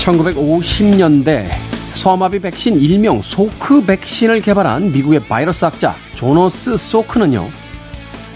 [0.00, 1.46] 1950년대
[1.92, 7.48] 소아마비 백신 일명 소크 백신을 개발한 미국의 바이러스 학자 조너스 소크는요.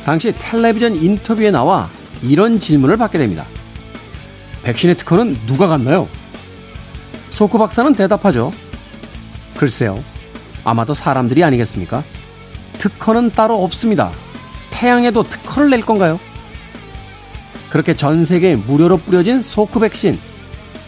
[0.05, 1.89] 당시 텔레비전 인터뷰에 나와
[2.23, 3.47] 이런 질문을 받게 됩니다.
[4.63, 6.07] 백신의 특허는 누가 갔나요?
[7.31, 8.53] 소크 박사는 대답하죠.
[9.57, 10.03] 글쎄요.
[10.65, 12.03] 아마도 사람들이 아니겠습니까?
[12.75, 14.11] 특허는 따로 없습니다.
[14.71, 16.21] 태양에도 특허를 낼 건가요?
[17.71, 20.34] 그렇게 전 세계에 무료로 뿌려진 소크 백신.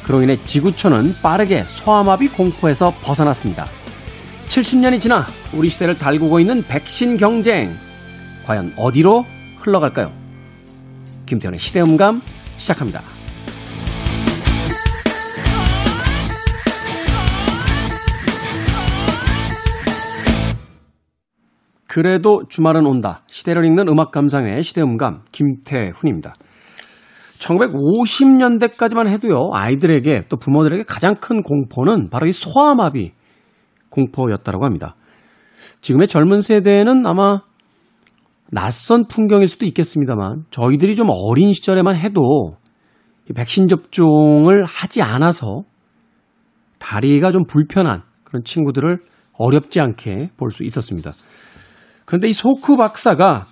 [0.07, 3.67] 그로 인해 지구촌은 빠르게 소아마비 공포에서 벗어났습니다.
[4.47, 7.75] 70년이 지나 우리 시대를 달구고 있는 백신 경쟁.
[8.47, 9.27] 과연 어디로
[9.59, 10.13] 흘러갈까요?
[11.27, 12.23] 김태현의 시대음감
[12.57, 13.03] 시작합니다.
[21.89, 23.25] 그래도 주말은 온다.
[23.27, 26.35] 시대를 읽는 음악 감상의 시대음감 김태훈입니다.
[27.39, 33.13] 1950년대까지만 해도요, 아이들에게 또 부모들에게 가장 큰 공포는 바로 이 소아마비
[33.91, 34.97] 공포였다고 합니다.
[35.81, 37.41] 지금의 젊은 세대는 아마
[38.51, 42.57] 낯선 풍경일 수도 있겠습니다만, 저희들이 좀 어린 시절에만 해도
[43.35, 45.65] 백신 접종을 하지 않아서
[46.79, 49.01] 다리가 좀 불편한 그런 친구들을
[49.33, 51.13] 어렵지 않게 볼 수 있었습니다.
[52.05, 53.47] 그런데 이 소크 박사가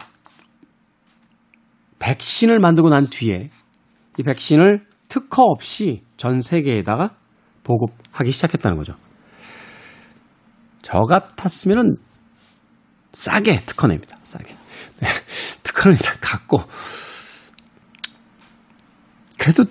[1.99, 3.51] 백신을 만들고 난 뒤에
[4.19, 7.17] 이 백신을 특허 없이 전 세계에다가
[7.63, 8.95] 보급하기 시작했다는 거죠.
[10.83, 11.97] 저 같았으면은
[13.13, 14.17] 싸게 특허 냅니다.
[14.25, 14.55] 싸게.
[15.01, 15.09] 네,
[15.63, 16.59] 특허는 일단 갖고
[19.39, 19.65] 그래도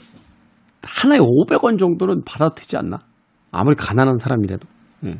[0.83, 2.99] 하나에 500원 정도는 받아도 되지 않나?
[3.51, 4.67] 아무리 가난한 사람이라도.
[5.01, 5.19] 네.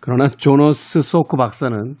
[0.00, 1.96] 그러나 조너스 소크 박사는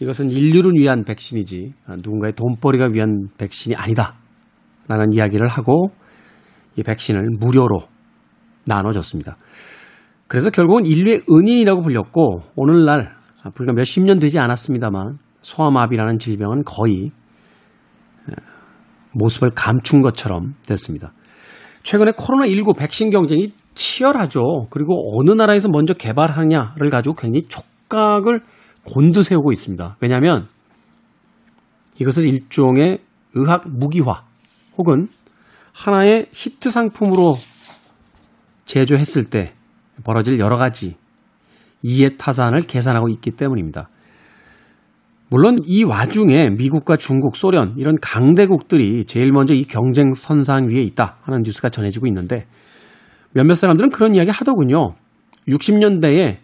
[0.00, 4.16] 이것은 인류를 위한 백신이지 누군가의 돈벌이가 위한 백신이 아니다.
[4.88, 5.90] 라는 이야기를 하고
[6.76, 7.82] 이 백신을 무료로
[8.66, 9.36] 나눠줬습니다.
[10.26, 13.14] 그래서 결국은 인류의 은인이라고 불렸고 오늘날
[13.54, 17.10] 불과 몇십 년 되지 않았습니다만 소아마비라는 질병은 거의
[19.12, 21.12] 모습을 감춘 것처럼 됐습니다.
[21.82, 24.68] 최근에 코로나19 백신 경쟁이 치열하죠.
[24.70, 28.40] 그리고 어느 나라에서 먼저 개발하느냐를 가지고 굉장히 촉각을
[28.84, 29.96] 곤두세우고 있습니다.
[30.00, 30.48] 왜냐하면
[31.98, 33.00] 이것을 일종의
[33.34, 34.24] 의학 무기화
[34.76, 35.08] 혹은
[35.72, 37.36] 하나의 히트 상품으로
[38.64, 39.52] 제조했을 때
[40.04, 40.96] 벌어질 여러 가지
[41.82, 43.88] 이해 타산을 계산하고 있기 때문입니다.
[45.28, 51.16] 물론 이 와중에 미국과 중국, 소련 이런 강대국들이 제일 먼저 이 경쟁 선상 위에 있다
[51.22, 52.46] 하는 뉴스가 전해지고 있는데
[53.32, 54.94] 몇몇 사람들은 그런 이야기 하더군요.
[55.48, 56.38] 60년대에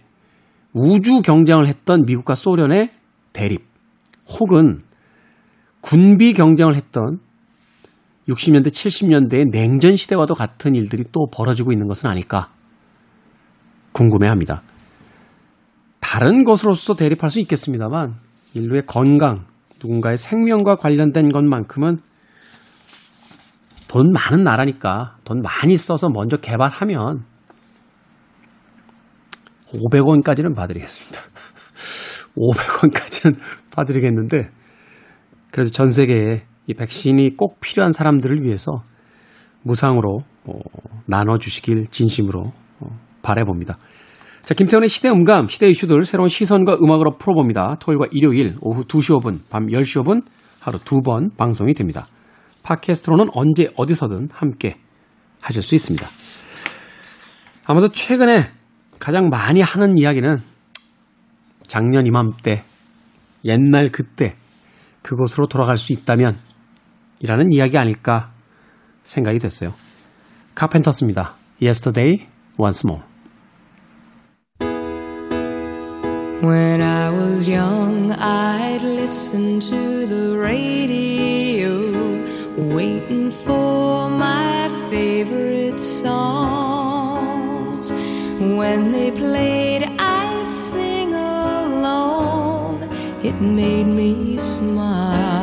[0.73, 2.91] 우주 경쟁을 했던 미국과 소련의
[3.33, 3.63] 대립
[4.41, 4.81] 혹은
[5.81, 7.21] 군비 경쟁을 했던
[8.29, 12.51] 60년대, 70년대의 냉전 시대와도 같은 일들이 또 벌어지고 있는 것은 아닐까
[13.93, 14.63] 궁금해 합니다.
[16.01, 18.17] 다른 것으로서 대립할 수 있겠습니다만
[18.55, 19.47] 인류의 건강,
[19.81, 21.99] 누군가의 생명과 관련된 것만큼은
[23.89, 27.25] 돈 많은 나라니까 돈 많이 써서 먼저 개발하면
[29.73, 31.21] 500원까지는 봐드리겠습니다.
[32.37, 33.39] 500원까지는
[33.73, 34.51] 봐드리겠는데
[35.51, 38.83] 그래도 전 세계에 이 백신이 꼭 필요한 사람들을 위해서
[39.63, 40.53] 무상으로 어,
[41.07, 42.87] 나눠주시길 진심으로 어,
[43.23, 43.79] 바래봅니다.
[44.45, 47.77] 자, 김태훈의 시대 음감, 시대 이슈들 새로운 시선과 음악으로 풀어봅니다.
[47.81, 50.25] 토요일과 일요일 오후 2시 5분, 밤 10시 5분
[50.61, 52.07] 하루 두 번 방송이 됩니다.
[52.63, 54.77] 팟캐스트로는 언제 어디서든 함께
[55.41, 56.07] 하실 수 있습니다.
[57.67, 58.51] 아마도 최근에
[58.99, 60.39] 가장 많이 하는 이야기는
[61.67, 62.65] 작년 이맘때,
[63.45, 64.35] 옛날 그때,
[65.03, 66.39] 그곳으로 돌아갈 수 있다면
[67.21, 68.33] 이라는 이야기 아닐까
[69.03, 69.75] 생각이 됐어요.
[70.55, 71.35] 카펜터스입니다.
[71.61, 72.27] Yesterday,
[72.59, 73.03] Once More.
[76.41, 81.93] When I was young, I'd listen to the radio,
[82.73, 86.71] waiting for my favorite songs.
[88.39, 92.83] When they played, I'd sing along.
[93.25, 95.38] It made me smile.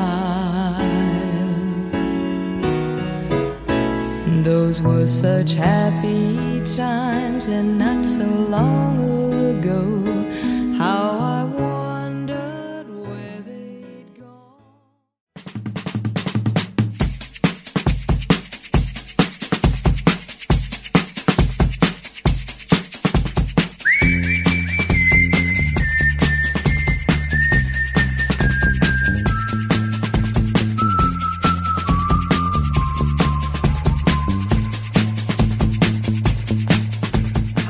[4.46, 10.25] Those were such happy times and not so long ago.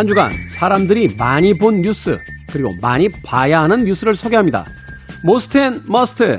[0.05, 2.19] 한 주간 사람들이 많이 본 뉴스
[2.51, 4.63] 그리고 많이 봐야 하는 뉴스를 소개합니다.
[5.23, 6.37] most and must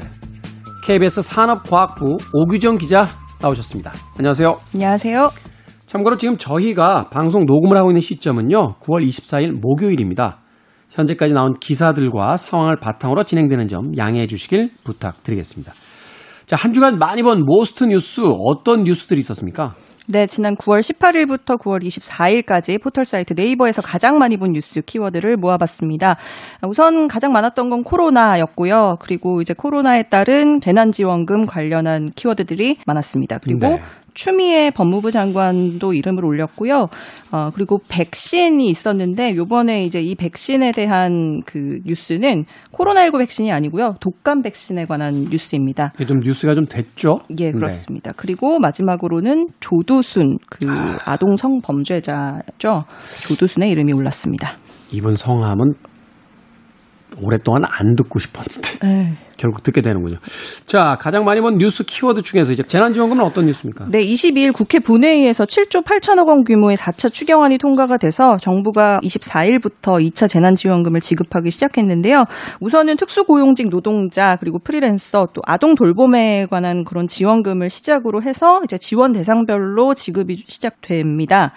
[0.85, 3.09] KBS 산업과학부 오규정 기자
[3.43, 3.91] 나오셨습니다.
[4.19, 4.57] 안녕하세요.
[4.73, 5.31] 안녕하세요.
[5.87, 8.77] 참고로 지금 저희가 방송 녹음을 하고 있는 시점은요.
[8.79, 10.39] 9월 24일 목요일입니다.
[10.91, 15.73] 현재까지 나온 기사들과 상황을 바탕으로 진행되는 점 양해해 주시길 부탁드리겠습니다.
[16.47, 19.75] 자, 한 주간 많이 본 most 뉴스 어떤 뉴스들이 있었습니까?
[20.09, 26.17] 네, 지난 9월 18일부터 9월 24일까지 포털 사이트 네이버에서 가장 많이 본 뉴스 키워드를 모아봤습니다.
[26.63, 28.99] 우선 가장 많았던 건 코로나였고요.
[29.01, 33.39] 그리고 이제 코로나에 따른 재난지원금 관련한 키워드들이 많았습니다.
[33.39, 33.83] 그리고 네.
[34.17, 36.89] 추미애 법무부 장관도 이름을 올렸고요.
[37.31, 43.95] 어, 그리고 백신이 있었는데 요번에 이제 이 백신에 대한 그 뉴스는 코로나19 백신이 아니고요.
[44.01, 45.93] 독감 백신에 관한 뉴스입니다.
[46.09, 47.21] 좀 뉴스가 좀 됐죠?
[47.39, 48.13] 예, 그렇습니다.
[48.13, 48.17] 네.
[48.17, 50.67] 그리고 마지막으로는 조두순 그
[51.05, 52.85] 아동 성범죄자죠.
[53.29, 54.49] 조두순의 이름이 올랐습니다.
[54.93, 55.75] 이번 성함은
[57.21, 59.27] 오랫동안 안 듣고 싶었는데 에이.
[59.37, 60.17] 결국 듣게 되는군요.
[60.65, 63.87] 자, 가장 많이 본 뉴스 키워드 중에서 이제 재난지원금은 어떤 뉴스입니까?
[63.91, 70.29] 네, 22일 국회 본회의에서 7조 8천억 원 규모의 4차 추경안이 통과가 돼서 정부가 24일부터 2차
[70.29, 72.25] 재난지원금을 지급하기 시작했는데요.
[72.61, 79.13] 우선은 특수고용직 노동자 그리고 프리랜서 또 아동 돌봄에 관한 그런 지원금을 시작으로 해서 이제 지원
[79.13, 81.53] 대상별로 지급이 시작됩니다.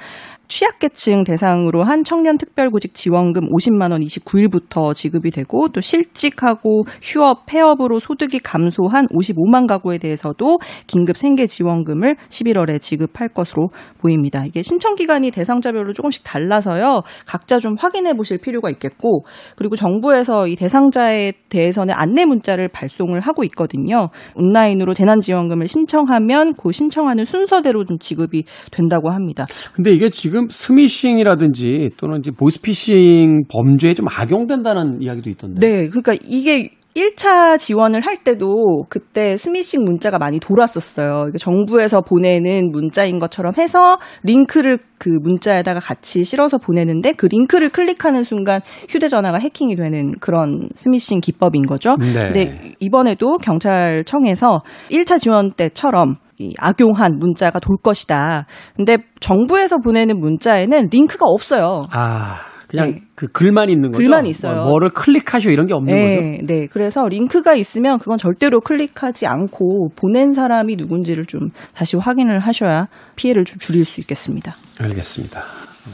[0.50, 8.00] 취약계층 대상으로 한 청년 특별구직 지원금 50만 원 29일부터 지급이 되고 또 실직하고 휴업, 폐업으로
[8.00, 10.58] 소득이 감소한 55만 가구에 대해서도
[10.88, 13.70] 긴급 생계 지원금을 11월에 지급할 것으로
[14.00, 14.44] 보입니다.
[14.44, 17.04] 이게 신청 기간이 대상자별로 조금씩 달라서요.
[17.28, 19.26] 각자 좀 확인해 보실 필요가 있겠고
[19.56, 24.10] 그리고 정부에서 이 대상자에 대해서는 안내 문자를 발송을 하고 있거든요.
[24.34, 29.46] 온라인으로 재난지원금을 신청하면 그 신청하는 순서대로 좀 지급이 된다고 합니다.
[29.74, 35.60] 근데 이게 지금 지금 스미싱이라든지 또는 이제 보이스피싱 범죄에 좀 악용된다는 이야기도 있던데.
[35.60, 41.32] 네, 그러니까 이게 1차 지원을 할 때도 그때 스미싱 문자가 많이 돌았었어요.
[41.38, 48.62] 정부에서 보내는 문자인 것처럼 해서 링크를 그 문자에다가 같이 실어서 보내는데 그 링크를 클릭하는 순간
[48.90, 51.96] 휴대전화가 해킹이 되는 그런 스미싱 기법인 거죠.
[52.00, 52.14] 네.
[52.14, 54.62] 근데 이번에도 경찰청에서
[54.92, 58.46] 1차 지원 때처럼 이 악용한 문자가 돌 것이다.
[58.76, 61.80] 근데 정부에서 보내는 문자에는 링크가 없어요.
[61.92, 62.49] 아.
[62.70, 63.02] 그냥 네.
[63.16, 63.98] 그 글만 있는 거죠.
[63.98, 64.66] 글만 있어요.
[64.66, 66.46] 뭐, 를 클릭하시오 이런 게 없는 네, 거죠.
[66.46, 66.68] 네.
[66.68, 73.44] 그래서 링크가 있으면 그건 절대로 클릭하지 않고 보낸 사람이 누군지를 좀 다시 확인을 하셔야 피해를
[73.44, 74.56] 좀 줄일 수 있겠습니다.
[74.80, 75.42] 알겠습니다.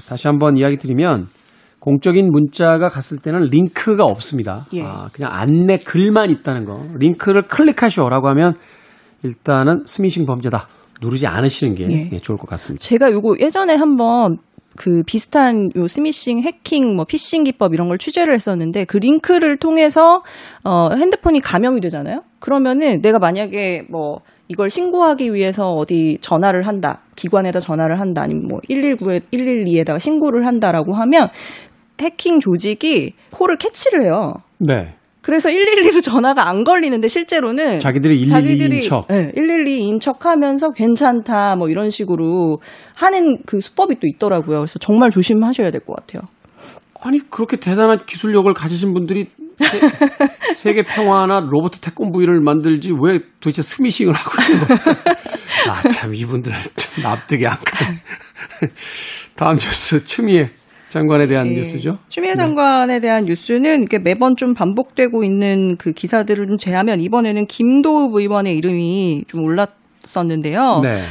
[0.05, 1.27] 다시 한번 이야기 드리면
[1.79, 4.65] 공적인 문자가 갔을 때는 링크가 없습니다.
[4.73, 4.83] 예.
[4.83, 6.79] 아, 그냥 안내 글만 있다는 거.
[6.97, 8.55] 링크를 클릭하시오라고 하면
[9.23, 10.67] 일단은 스미싱 범죄다.
[11.01, 12.09] 누르지 않으시는 게 예.
[12.11, 12.17] 예.
[12.17, 12.83] 좋을 것 같습니다.
[12.83, 14.37] 제가 요거 예전에 한번
[14.77, 20.23] 그 비슷한 요 스미싱, 해킹, 뭐 피싱 기법 이런 걸 취재를 했었는데 그 링크를 통해서
[20.63, 22.23] 어 핸드폰이 감염이 되잖아요.
[22.39, 28.59] 그러면은 내가 만약에 뭐 이걸 신고하기 위해서 어디 전화를 한다, 기관에다 전화를 한다, 아니면 뭐
[28.69, 31.29] 119에 112에다가 신고를 한다라고 하면
[31.99, 34.33] 해킹 조직이 콜을 캐치를 해요.
[34.59, 34.93] 네.
[35.25, 38.25] 그래서 112로 전화가 안 걸리는데 실제로는 자기들이
[38.79, 42.59] 112인 척, 네, 112인 척 하면서 괜찮다 뭐 이런 식으로
[42.93, 44.59] 하는 그 수법이 또 있더라고요.
[44.59, 46.21] 그래서 정말 조심하셔야 될 것 같아요.
[47.01, 49.27] 아니 그렇게 대단한 기술력을 가지신 분들이
[50.53, 54.77] 세 계 평화나 로봇 태권브이를 만들지 왜 도대체 스미싱을 하고 있는 거야?
[55.71, 57.85] 아참 이분들은 좀 납득이 안 가.
[59.35, 60.49] 다음 뉴스 추미애
[60.89, 61.55] 장관에 대한 네.
[61.55, 61.97] 뉴스죠.
[62.09, 62.37] 추미애 네.
[62.37, 68.57] 장관에 대한 뉴스는 이게 매번 좀 반복되고 있는 그 기사들을 좀 제하면 이번에는 김도읍 의원의
[68.57, 70.81] 이름이 좀 올랐었는데요.
[70.83, 71.01] 네.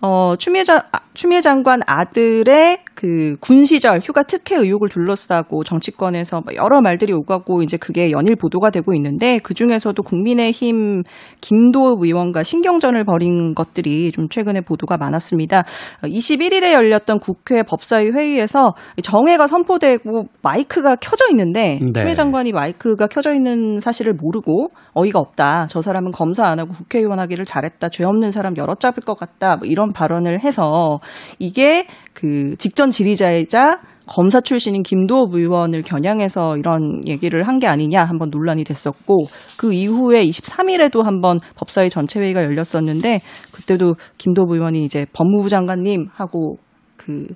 [0.00, 6.40] 어, 추미애, 장, 아, 추미애 장관 아들의 그 군 시절 휴가 특혜 의혹을 둘러싸고 정치권에서
[6.40, 11.02] 뭐 여러 말들이 오가고 이제 그게 연일 보도가 되고 있는데 그 중에서도 국민의힘
[11.40, 15.64] 김도읍 의원과 신경전을 벌인 것들이 좀 최근에 보도가 많았습니다.
[16.02, 21.92] 21일에 열렸던 국회 법사위 회의에서 정회가 선포되고 마이크가 켜져 있는데 네.
[21.94, 25.66] 추미애 장관이 마이크가 켜져 있는 사실을 모르고 어이가 없다.
[25.68, 27.88] 저 사람은 검사 안 하고 국회의원 하기를 잘했다.
[27.90, 29.56] 죄 없는 사람 여러 잡을 것 같다.
[29.56, 30.98] 뭐 이런 발언을 해서
[31.38, 38.28] 이게 그 직전 지리자이자 검사 출신인 김도읍 의원을 겨냥해서 이런 얘기를 한 게 아니냐 한번
[38.30, 39.24] 논란이 됐었고
[39.56, 46.58] 그 이후에 23일에도 한번 법사위 전체 회의가 열렸었는데 그때도 김도읍 의원이 이제 법무부 장관님 하고
[46.96, 47.26] 그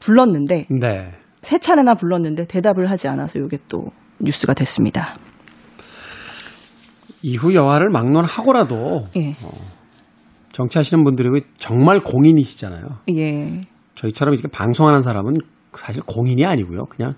[0.00, 1.10] 불렀는데 네.
[1.42, 5.16] 세 차례나 불렀는데 대답을 하지 않아서 이게 또 뉴스가 됐습니다.
[7.22, 9.30] 이후 여하를 막론하고라도 예.
[9.42, 9.50] 어,
[10.58, 12.82] 정치하시는 분들이 정말 공인이시잖아요.
[13.14, 13.60] 예.
[13.94, 15.34] 저희처럼 이렇게 방송하는 사람은
[15.72, 16.86] 사실 공인이 아니고요.
[16.86, 17.14] 그냥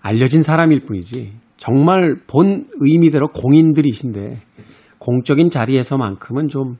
[0.00, 4.38] 알려진 사람일 뿐이지 정말 본 의미대로 공인들이신데
[4.98, 6.76] 공적인 자리에서만큼은 좀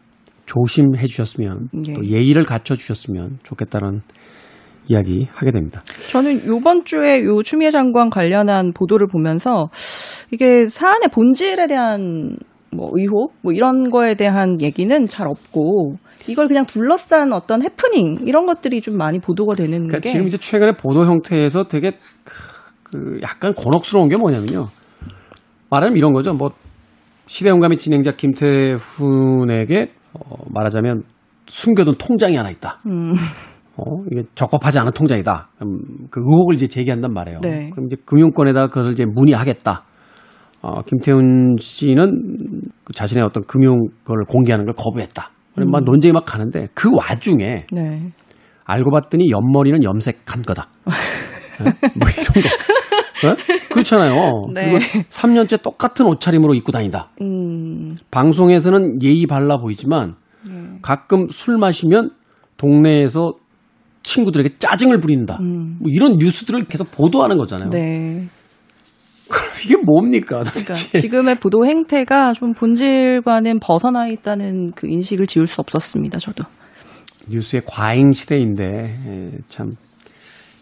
[0.46, 1.92] 조심해 주셨으면 예.
[1.92, 4.00] 또 예의를 갖춰 주셨으면 좋겠다는
[4.88, 5.82] 이야기 하게 됩니다.
[6.10, 9.68] 저는 요번 주에 요 추미애 장관 관련한 보도를 보면서
[10.30, 12.36] 이게 사안의 본질에 대한
[12.74, 15.96] 뭐 의혹 뭐 이런 거에 대한 얘기는 잘 없고
[16.28, 20.36] 이걸 그냥 둘러싼 어떤 해프닝 이런 것들이 좀 많이 보도가 되는 그러니까 게 지금 이제
[20.36, 21.92] 최근에 보도 형태에서 되게
[22.82, 24.66] 그 약간 곤혹스러운 게 뭐냐면요.
[25.70, 26.34] 말하면 이런 거죠.
[26.34, 26.50] 뭐
[27.26, 31.02] 시대용감의 진행자 김태훈에게 어, 말하자면
[31.46, 32.80] 숨겨둔 통장이 하나 있다.
[32.86, 33.12] 음.
[33.76, 35.48] 어, 이게 적법하지 않은 통장이다.
[35.62, 35.78] 음,
[36.10, 37.38] 그 의혹을 이제 제기한단 말이에요.
[37.40, 37.70] 네.
[37.70, 39.82] 그럼 이제 금융권에다 그것을 이제 문의하겠다.
[40.62, 42.10] 어, 김태훈 씨는
[42.50, 42.51] 그
[42.94, 45.30] 자신의 어떤 금융 걸 공개하는 걸 거부했다.
[45.58, 45.70] 음.
[45.70, 48.12] 막 논쟁이 막 가는데 그 와중에 네.
[48.64, 50.68] 알고 봤더니 옆머리는 염색한 거다.
[50.86, 51.64] 네?
[51.98, 52.48] 뭐 이런 거.
[53.22, 53.36] 네?
[53.68, 54.46] 그렇잖아요.
[54.52, 54.62] 네.
[54.64, 57.08] 그리고 3년째 똑같은 옷차림으로 입고 다니다.
[57.20, 57.94] 음.
[58.10, 60.14] 방송에서는 예의 발라 보이지만
[60.48, 60.78] 네.
[60.82, 62.10] 가끔 술 마시면
[62.56, 63.34] 동네에서
[64.02, 65.38] 친구들에게 짜증을 부린다.
[65.40, 65.78] 음.
[65.80, 67.70] 뭐 이런 뉴스들을 계속 보도하는 거잖아요.
[67.70, 68.28] 네.
[69.64, 70.42] 이게 뭡니까?
[70.44, 76.18] 그러니까 지금의 부도 행태가 좀 본질과는 벗어나 있다는 그 인식을 지울 수 없었습니다.
[76.18, 76.44] 저도.
[77.30, 79.70] 뉴스의 과잉 시대인데 예, 참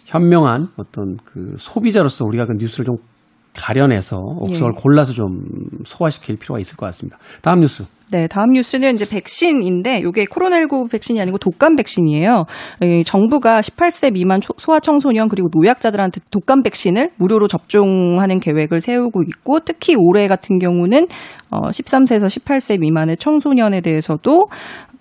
[0.06, 2.96] 현명한 어떤 그 소비자로서 우리가 그 뉴스를 좀
[3.56, 4.80] 가려내서 옥석을 예.
[4.80, 5.42] 골라서 좀
[5.84, 7.18] 소화시킬 필요가 있을 것 같습니다.
[7.42, 7.84] 다음 뉴스.
[8.12, 12.44] 네, 다음 뉴스는 이제 백신인데 이게 코로나19 백신이 아니고 독감 백신이에요.
[13.06, 20.26] 정부가 18세 미만 소아청소년 그리고 노약자들한테 독감 백신을 무료로 접종하는 계획을 세우고 있고 특히 올해
[20.26, 21.06] 같은 경우는
[21.50, 24.48] 13세에서 어, 18세 미만의 청소년에 대해서도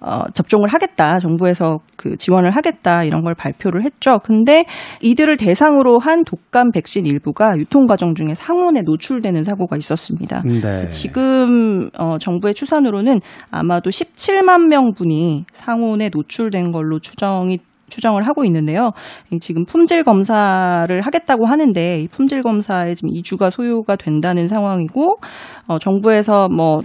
[0.02, 1.20] 어, 접종을 하겠다.
[1.20, 3.04] 정부에서 그 지원을 하겠다.
[3.04, 4.20] 이런 걸 발표를 했죠.
[4.20, 4.66] 근데
[5.02, 10.44] 이들을 대상으로 한 독감 백신 일부가 유통 과정 중에 상온에 노출되는 사고가 있었습니다.
[10.46, 10.88] 네.
[10.88, 13.20] 지금 어, 정부의 추산으로는
[13.52, 18.92] 아마도 17만 명분이 상온에 노출된 걸로 추정이 추정을 하고 있는데요.
[19.42, 25.18] 지금 품질 검사를 하겠다고 하는데 이 품질 검사에 지금 2주가 소요가 된다는 상황이고
[25.68, 26.82] 어 정부에서 뭐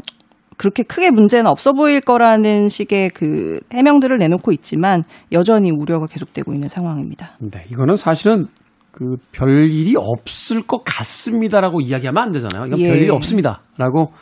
[0.56, 6.68] 그렇게 크게 문제는 없어 보일 거라는 식의 그 해명들을 내놓고 있지만 여전히 우려가 계속되고 있는
[6.68, 7.32] 상황입니다.
[7.40, 8.46] 네, 이거는 사실은
[8.92, 12.66] 그 별일이 없을 것 같습니다라고 이야기하면 안 되잖아요.
[12.66, 12.88] 이건 예.
[12.88, 14.12] 별일이 없습니다라고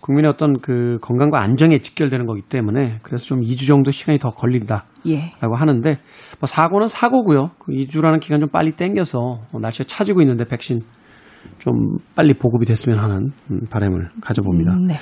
[0.00, 4.86] 국민의 어떤 그 건강과 안정에 직결되는 거기 때문에 그래서 좀 2주 정도 시간이 더 걸린다라고
[5.08, 5.32] 예.
[5.42, 5.98] 하는데
[6.40, 7.50] 뭐 사고는 사고고요.
[7.58, 10.80] 그 2주라는 기간 좀 빨리 땡겨서 날씨가 차지고 있는데 백신
[11.58, 11.74] 좀
[12.14, 14.72] 빨리 보급이 됐으면 하는 음, 바람을 가져봅니다.
[14.72, 14.94] 음, 네.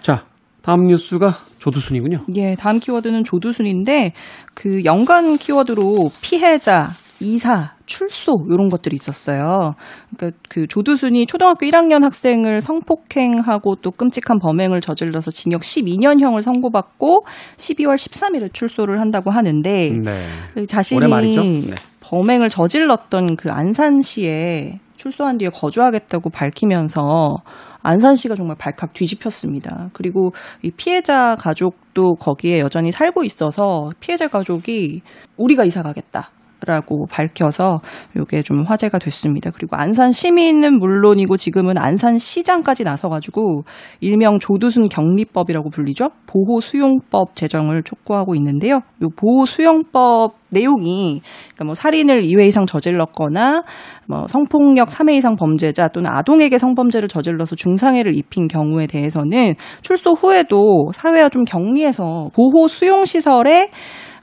[0.00, 0.24] 자,
[0.62, 2.26] 다음 뉴스가 조두순이군요.
[2.36, 4.12] 예, 다음 키워드는 조두순인데
[4.54, 6.90] 그 연관 키워드로 피해자,
[7.20, 9.74] 이사, 출소 이런 것들이 있었어요.
[10.14, 17.24] 그러니까 그 조두순이 초등학교 1학년 학생을 성폭행하고 또 끔찍한 범행을 저질러서 징역 12년형을 선고받고
[17.56, 20.66] 12월 13일에 출소를 한다고 하는데 네.
[20.66, 21.74] 자신이 네.
[22.00, 27.36] 범행을 저질렀던 그 안산시에 출소한 뒤에 거주하겠다고 밝히면서
[27.82, 29.88] 안산시가 정말 발칵 뒤집혔습니다.
[29.92, 35.02] 그리고 이 피해자 가족도 거기에 여전히 살고 있어서 피해자 가족이
[35.36, 36.30] 우리가 이사 가겠다.
[36.66, 37.80] 라고 밝혀서
[38.16, 39.50] 이게 좀 화제가 됐습니다.
[39.54, 43.62] 그리고 안산 시민은 물론이고 지금은 안산 시장까지 나서가지고
[44.00, 46.10] 일명 조두순 격리법이라고 불리죠.
[46.26, 48.80] 보호 수용법 제정을 촉구하고 있는데요.
[49.00, 51.20] 이 보호 수용법 내용이
[51.54, 53.62] 그러니까 뭐 살인을 2회 이상 저질렀거나
[54.08, 60.90] 뭐 성폭력 3회 이상 범죄자 또는 아동에게 성범죄를 저질러서 중상해를 입힌 경우에 대해서는 출소 후에도
[60.92, 63.70] 사회와 좀 격리해서 보호 수용 시설에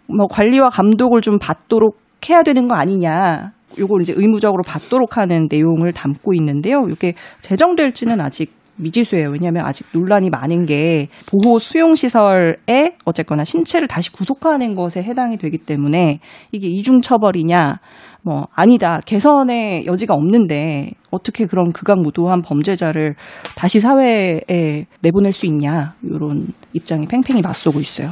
[0.08, 3.53] 뭐 관리와 감독을 좀 받도록 해야 되는 거 아니냐.
[3.77, 6.88] 요걸 이제 의무적으로 받도록 하는 내용을 담고 있는데요.
[6.89, 9.29] 이게 제정될지는 아직 미지수예요.
[9.29, 15.58] 왜냐하면 아직 논란이 많은 게 보호 수용 시설에 어쨌거나 신체를 다시 구속하는 것에 해당이 되기
[15.58, 16.20] 때문에
[16.51, 17.79] 이게 이중 처벌이냐
[18.22, 23.15] 뭐 아니다 개선의 여지가 없는데 어떻게 그런 극악무도한 범죄자를
[23.55, 28.10] 다시 사회에 내보낼 수 있냐 이런 입장이 팽팽히 맞서고 있어요.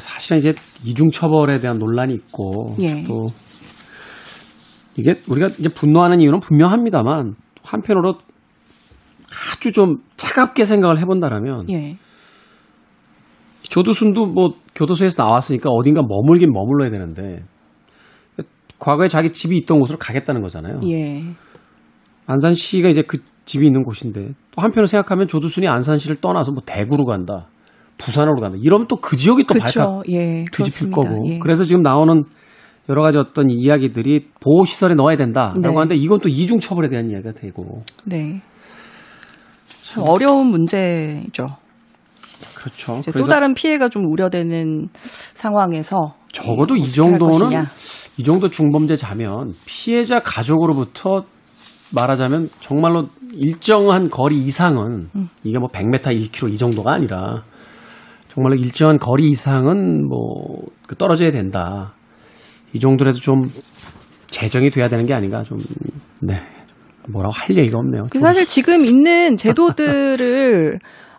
[0.00, 3.04] 사실은 이제 이중 처벌에 대한 논란이 있고 예.
[3.04, 3.26] 또
[4.96, 8.14] 이게 우리가 이제 분노하는 이유는 분명합니다만 한편으로
[9.54, 11.96] 아주 좀 차갑게 생각을 해본다라면 예.
[13.62, 17.42] 조두순도 뭐 교도소에서 나왔으니까 어딘가 머물긴 머물러야 되는데
[18.78, 20.80] 과거에 자기 집이 있던 곳으로 가겠다는 거잖아요.
[20.90, 21.22] 예.
[22.26, 27.48] 안산시가 이제 그 집이 있는 곳인데 또 한편으로 생각하면 조두순이 안산시를 떠나서 뭐 대구로 간다.
[28.04, 28.56] 부산으로 간다.
[28.60, 29.80] 이러면 또 그 지역이 또 그쵸.
[29.80, 31.24] 발칵 예, 뒤집힐 거고.
[31.28, 31.38] 예.
[31.38, 32.24] 그래서 지금 나오는
[32.88, 35.68] 여러 가지 어떤 이야기들이 보호 시설에 넣어야 된다라고 네.
[35.68, 37.82] 하는데 이건 또 이중 처벌에 대한 이야기가 되고.
[38.04, 38.42] 네.
[39.82, 41.56] 참 어려운 문제죠.
[42.54, 43.00] 그렇죠.
[43.12, 44.88] 또 다른 피해가 좀 우려되는
[45.34, 47.64] 상황에서 적어도 이 정도는
[48.16, 51.24] 이 정도 중범죄 자면 피해자 가족으로부터
[51.90, 55.28] 말하자면 정말로 일정한 거리 이상은 음.
[55.44, 57.42] 이게 뭐 100m, 1km 이 정도가 아니라
[58.32, 61.92] 정말로 일정한 거리 이상은 뭐그 떨어져야 된다.
[62.72, 63.42] 이 정도라도 좀
[64.28, 65.58] 재정이 돼야 되는 게 아닌가 좀
[66.20, 66.40] 네.
[67.10, 68.04] 뭐라고 할 얘기가 없네요.
[68.08, 70.78] 그 사실 지금 있는 제도들을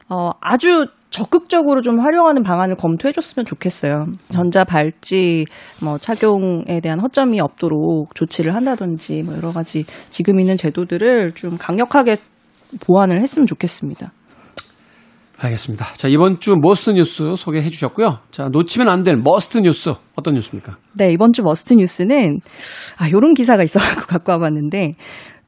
[0.10, 4.08] 어 아주 적극적으로 좀 활용하는 방안을 검토해 줬으면 좋겠어요.
[4.30, 5.46] 전자 발찌
[5.84, 12.16] 뭐 착용에 대한 허점이 없도록 조치를 한다든지 뭐 여러 가지 지금 있는 제도들을 좀 강력하게
[12.80, 14.12] 보완을 했으면 좋겠습니다.
[15.48, 15.86] 알겠습니다.
[15.98, 18.20] 자, 이번 주 must 뉴스 소개해 주셨고요.
[18.32, 20.78] 자, 놓치면 안 될 must 뉴스 어떤 뉴스입니까?
[20.94, 22.40] 네, 이번 주 머스트 뉴스는
[22.98, 24.94] 아, 요런 기사가 있어 갖고 갖고 와 봤는데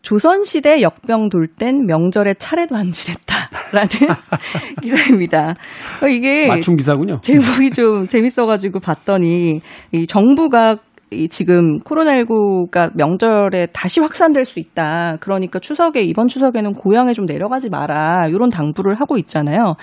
[0.02, 3.88] 조선시대 역병 돌 땐 명절에 차례도 안 지냈다라는
[4.84, 5.56] 기사입니다.
[6.04, 7.22] 어, 이게 맞춤 기사군요.
[7.22, 9.62] 제목이 좀 재밌어가지고 봤더니
[9.94, 10.78] 이 정부가
[11.12, 15.18] 이 지금 코로나19가 명절에 다시 확산될 수 있다.
[15.20, 18.28] 그러니까 추석에 이번 추석에는 고향에 좀 내려가지 마라.
[18.28, 19.76] 이런 당부를 하고 있잖아요.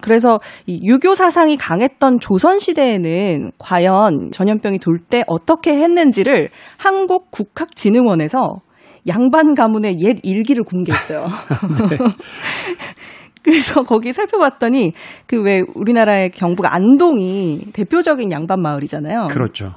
[0.00, 8.60] 그래서 이 유교 사상이 강했던 조선 시대에는 과연 전염병이 돌 때 어떻게 했는지를 한국 국학진흥원에서
[9.06, 11.26] 양반 가문의 옛 일기를 공개했어요.
[11.90, 11.96] 네.
[13.44, 14.92] 그래서 거기 살펴봤더니
[15.28, 19.28] 그 왜 우리나라의 경북 안동이 대표적인 양반 마을이잖아요.
[19.30, 19.74] 그렇죠.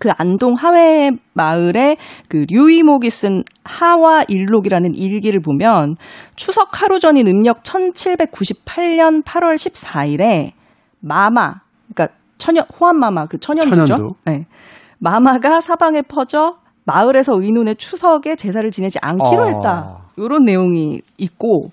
[0.00, 1.96] 그 안동 하회 마을에
[2.28, 5.96] 그 류이목이 쓴 하와 일록이라는 일기를 보면
[6.36, 10.52] 추석 하루 전인 음력 1798년 8월 14일에
[11.00, 11.54] 마마
[11.94, 13.86] 그러니까 천연 호환마마 그 천연두죠.
[13.86, 14.14] 천연두.
[14.26, 14.46] 네.
[14.98, 19.46] 마마가 사방에 퍼져 마을에서 의논의 추석에 제사를 지내지 않기로 어.
[19.46, 19.98] 했다.
[20.16, 21.70] 이런 내용이 있고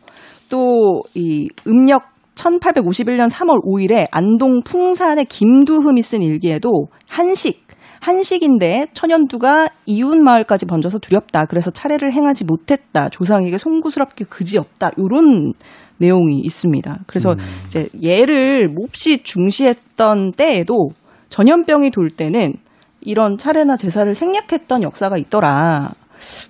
[0.50, 2.04] 또 이 음력
[2.36, 7.65] 1851년 3월 5일에 안동 풍산의 김두흠이 쓴 일기에도 한식
[8.06, 11.46] 한식인데 천연두가 이웃 마을까지 번져서 두렵다.
[11.46, 13.10] 그래서 차례를 행하지 못했다.
[13.10, 14.92] 조상에게 송구스럽게 그지없다.
[14.98, 15.54] 이런
[15.98, 17.00] 내용이 있습니다.
[17.08, 17.38] 그래서 음.
[17.66, 20.90] 이제 예를 몹시 중시했던 때에도
[21.30, 22.54] 전염병이 돌 때는
[23.02, 25.94] 이런 차례나 제사를 생략했던 역사가 있더라.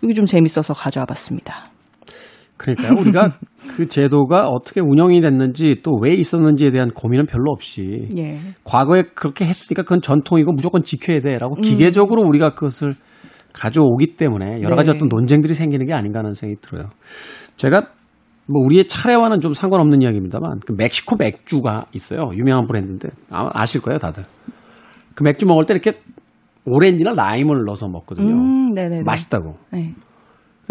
[0.02, 1.70] 이게 좀 재밌어서 가져와 봤습니다.
[2.58, 3.00] 그러니까요.
[3.00, 3.38] 우리가
[3.76, 8.38] 그 제도가 어떻게 운영이 됐는지 또 왜 있었는지에 대한 고민은 별로 없이 예.
[8.64, 11.62] 과거에 그렇게 했으니까 그건 전통이고 무조건 지켜야 돼라고 음.
[11.62, 12.96] 기계적으로 우리가 그것을
[13.54, 14.96] 가져오기 때문에 여러 가지 네.
[14.96, 16.90] 어떤 논쟁들이 생기는 게 아닌가 하는 생각이 들어요.
[17.58, 17.88] 제가
[18.48, 22.30] 뭐 우리의 차례와는 좀 상관없는 이야기입니다만 그 멕시코 맥주가 있어요.
[22.34, 24.24] 유명한 브랜드인데 아실 거예요, 다들.
[25.16, 26.00] 그 맥주 먹을 때 이렇게
[26.66, 28.34] 오렌지나 라임을 넣어서 먹거든요.
[28.34, 29.56] 음, 맛있다고.
[29.72, 29.94] 네.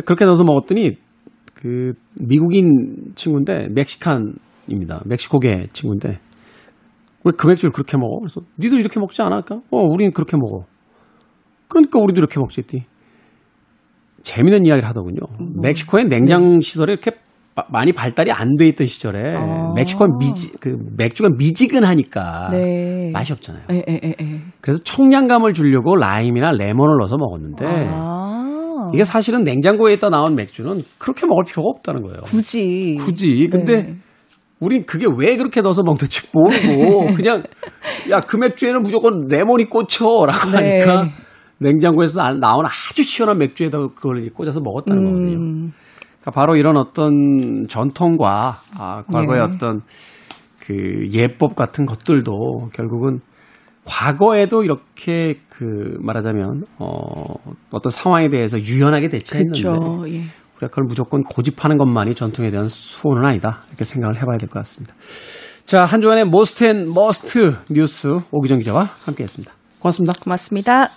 [0.05, 0.97] 그렇게 넣어서 먹었더니
[1.65, 5.01] 그 미국인 친구인데 멕시칸입니다.
[5.07, 6.19] 멕시코계 친구인데
[7.25, 8.19] 왜그 맥주를 그렇게 먹어?
[8.19, 9.61] 그래서 니도 이렇게 먹지 않을까?
[9.71, 10.67] 어, 우리는 그렇게 먹어.
[11.69, 12.85] 그러니까 우리도 이렇게 먹지 했더니
[14.21, 15.21] 재미있는 이야기를 하더군요.
[15.41, 15.55] 음.
[15.63, 17.13] 멕시코의 냉장 시설이 이렇게
[17.71, 19.73] 많이 발달이 안 돼 있던 시절에 아.
[19.75, 23.11] 멕시코는 미지 그 맥주가 미지근하니까 네.
[23.11, 23.63] 맛이 없잖아요.
[23.71, 28.24] 에, 에, 에, 그래서 청량감을 주려고 라임이나 레몬을 넣어서 먹었는데 아.
[28.95, 32.21] 이게 사실은 냉장고에 있다 나온 맥주는 그렇게 먹을 필요가 없다는 거예요.
[32.23, 32.97] 굳이.
[33.01, 33.49] 굳이.
[33.51, 33.97] 근데 네.
[34.61, 37.43] 우린 그게 왜 그렇게 넣어서 먹는지 모르고 그냥
[38.11, 40.81] 야 그 맥주에는 무조건 레몬이 꽂혀라고 네.
[40.81, 41.09] 하니까
[41.59, 45.05] 냉장고에서 나온 아주 시원한 맥주에다 그걸 꽂아서 먹었다는 음.
[45.05, 45.37] 거거든요.
[46.21, 49.55] 그러니까 바로 이런 어떤 전통과 아, 과거의 네.
[49.55, 49.83] 어떤
[50.59, 53.21] 그 예법 같은 것들도 결국은
[53.87, 57.35] 과거에도 이렇게 그 말하자면 어
[57.71, 60.05] 어떤 상황에 대해서 유연하게 대처했는데 그렇죠.
[60.09, 60.23] 예.
[60.57, 64.95] 우리가 그걸 무조건 고집하는 것만이 전통에 대한 수호는 아니다 이렇게 생각을 해봐야 될 것 같습니다.
[65.65, 69.53] 자 한 주간의 most and must 뉴스 오기정 기자와 함께했습니다.
[69.79, 70.13] 고맙습니다.
[70.23, 70.91] 고맙습니다.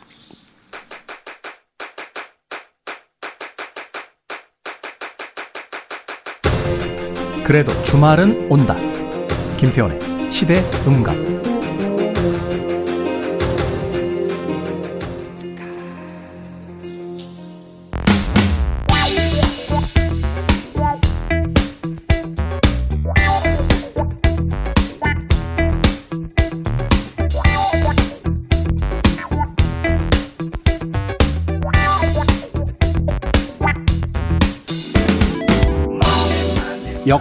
[7.46, 8.76] 그래도 주말은 온다.
[9.58, 11.47] 김태원의 시대 음감.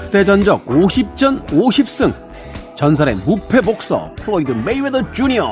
[0.07, 2.15] 역대 전적 50전 50승
[2.77, 5.51] 전설의 무패 복서 플로이드 메이웨더 주니어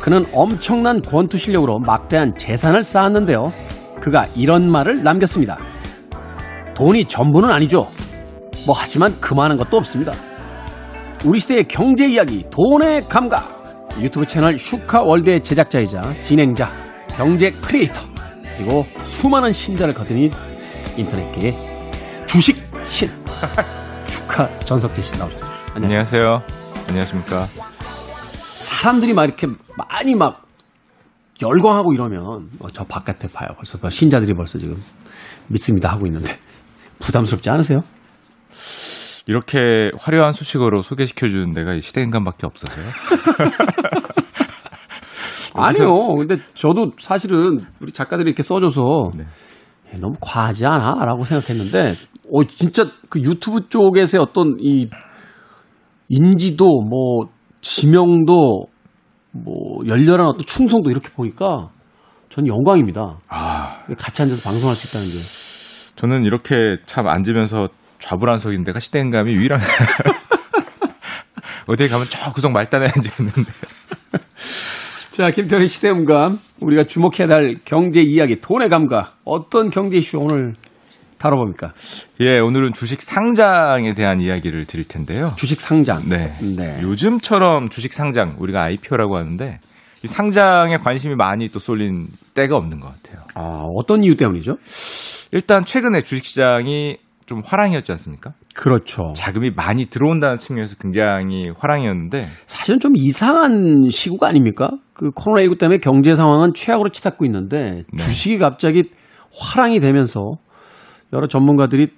[0.00, 3.52] 그는 엄청난 권투 실력으로 막대한 재산을 쌓았는데요.
[4.00, 5.58] 그가 이런 말을 남겼습니다.
[6.74, 7.86] 돈이 전부는 아니죠.
[8.66, 10.12] 뭐 하지만 그만한 것도 없습니다.
[11.22, 13.46] 우리 시대의 경제 이야기 돈의 감각
[14.00, 16.66] 유튜브 채널 슈카월드의 제작자이자 진행자
[17.08, 18.00] 경제 크리에이터
[18.56, 20.30] 그리고 수많은 신자를 거느린
[20.96, 21.73] 인터넷계의
[22.34, 23.08] 주식 신
[24.10, 25.74] 슈카 전석재 씨 나오셨습니다.
[25.76, 26.42] 안녕하세요.
[26.88, 27.46] 안녕하십니까.
[28.58, 30.42] 사람들이 막 이렇게 많이 막
[31.40, 33.50] 열광하고 이러면 어, 저 바깥에 봐요.
[33.54, 34.82] 벌써 신자들이 벌써 지금
[35.46, 36.36] 믿습니다 하고 있는데
[36.98, 37.84] 부담스럽지 않으세요?
[39.26, 42.84] 이렇게 화려한 소식으로 소개시켜 주는 데가 시대인간밖에 없어서요.
[45.54, 46.16] 아니요.
[46.16, 49.24] 근데 저도 사실은 우리 작가들이 이렇게 써줘서 네.
[50.00, 51.04] 너무 과하지 않아?
[51.04, 51.94] 라고 생각했는데,
[52.32, 54.88] 어, 진짜 그 유튜브 쪽에서의 어떤 이
[56.08, 57.28] 인지도, 뭐,
[57.60, 58.66] 지명도,
[59.32, 61.70] 뭐, 열렬한 어떤 충성도 이렇게 보니까
[62.28, 63.18] 전 영광입니다.
[63.28, 63.82] 아.
[63.98, 65.14] 같이 앉아서 방송할 수 있다는 게.
[65.96, 67.68] 저는 이렇게 참 앉으면서
[68.00, 69.60] 좌불안석인 데 가 시대인감이 유일한.
[71.66, 73.50] 어디에 가면 저 구석 말단에 앉아있는데.
[75.14, 76.40] 자, 김태현의 시대음감.
[76.58, 79.16] 우리가 주목해야 할 경제 이야기, 돈의 감각.
[79.22, 80.54] 어떤 경제 이슈 오늘
[81.18, 81.72] 다뤄봅니까?
[82.18, 85.32] 예, 오늘은 주식 상장에 대한 이야기를 드릴 텐데요.
[85.36, 86.08] 주식 상장.
[86.08, 86.34] 네.
[86.40, 86.80] 네.
[86.82, 89.60] 요즘처럼 주식 상장, 우리가 IPO라고 하는데,
[90.02, 93.22] 이 상장에 관심이 많이 또 쏠린 때가 없는 것 같아요.
[93.34, 94.56] 아, 어떤 이유 때문이죠?
[95.30, 96.96] 일단 최근에 주식시장이
[97.26, 98.34] 좀 화랑이었지 않습니까?
[98.54, 99.12] 그렇죠.
[99.16, 104.70] 자금이 많이 들어온다는 측면에서 굉장히 화랑이었는데 사실은 좀 이상한 시국가 아닙니까?
[104.92, 107.96] 그 코로나19 때문에 경제 상황은 최악으로 치닫고 있는데 네.
[107.98, 108.84] 주식이 갑자기
[109.32, 110.32] 화랑이 되면서
[111.12, 111.88] 여러 전문가들이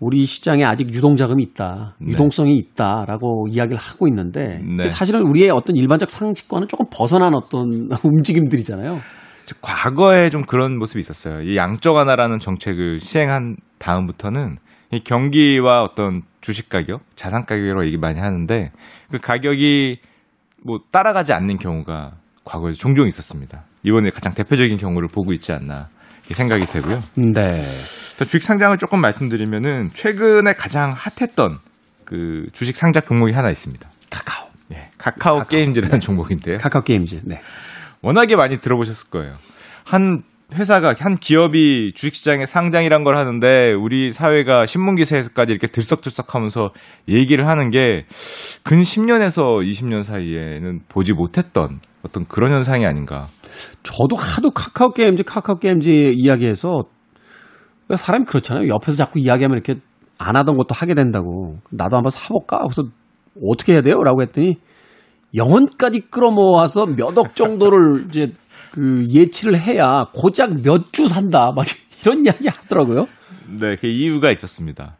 [0.00, 2.10] 우리 시장에 아직 유동 자금이 있다, 네.
[2.10, 4.88] 유동성이 있다라고 이야기를 하고 있는데 네.
[4.88, 8.98] 사실은 우리의 어떤 일반적 상식과는 조금 벗어난 어떤 움직임들이잖아요.
[9.60, 11.42] 과거에 좀 그런 모습이 있었어요.
[11.42, 14.63] 이 양적 완화라는 정책을 시행한 다음부터는 이
[15.02, 18.70] 경기와 어떤 주식 가격, 자산 가격으로 얘기 많이 하는데
[19.10, 19.98] 그 가격이
[20.62, 22.12] 뭐 따라가지 않는 경우가
[22.44, 23.64] 과거에 종종 있었습니다.
[23.82, 25.88] 이번에 가장 대표적인 경우를 보고 있지 않나
[26.30, 27.02] 생각이 되고요.
[27.16, 27.60] 네.
[28.24, 31.58] 주식 상장을 조금 말씀드리면은 최근에 가장 핫했던
[32.04, 33.88] 그 주식 상장 종목이 하나 있습니다.
[34.10, 34.48] 카카오.
[34.68, 35.48] 네, 카카오, 카카오.
[35.48, 35.98] 게임즈라는 네.
[35.98, 36.58] 종목인데요.
[36.58, 37.22] 카카오 게임즈.
[37.24, 37.40] 네.
[38.02, 39.36] 워낙에 많이 들어보셨을 거예요.
[39.84, 40.22] 한
[40.54, 46.70] 회사가 한 기업이 주식시장에 상장이란 걸 하는데 우리 사회가 신문 기사에서까지 이렇게 들썩들썩하면서
[47.08, 48.04] 얘기를 하는 게
[48.62, 53.26] 근 10년에서 20년 사이에는 보지 못했던 어떤 그런 현상이 아닌가.
[53.82, 56.84] 저도 하도 카카오 게임즈 카카오 게임즈 이야기해서
[57.94, 58.68] 사람이 그렇잖아요.
[58.68, 59.80] 옆에서 자꾸 이야기하면 이렇게
[60.18, 61.58] 안 하던 것도 하게 된다고.
[61.70, 62.60] 나도 한번 사볼까?
[62.60, 62.88] 그래서
[63.46, 64.02] 어떻게 해야 돼요?
[64.02, 64.56] 라고 했더니
[65.34, 68.28] 영혼까지 끌어모아서 몇 억 정도를 이제
[68.74, 71.52] 그 예치를 해야 고작 몇 주 산다.
[71.54, 71.64] 막
[72.02, 73.06] 이런 이야기 하더라고요.
[73.48, 74.96] 네, 그 이유가 있었습니다.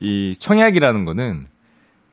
[0.00, 1.46] 이 청약이라는 거는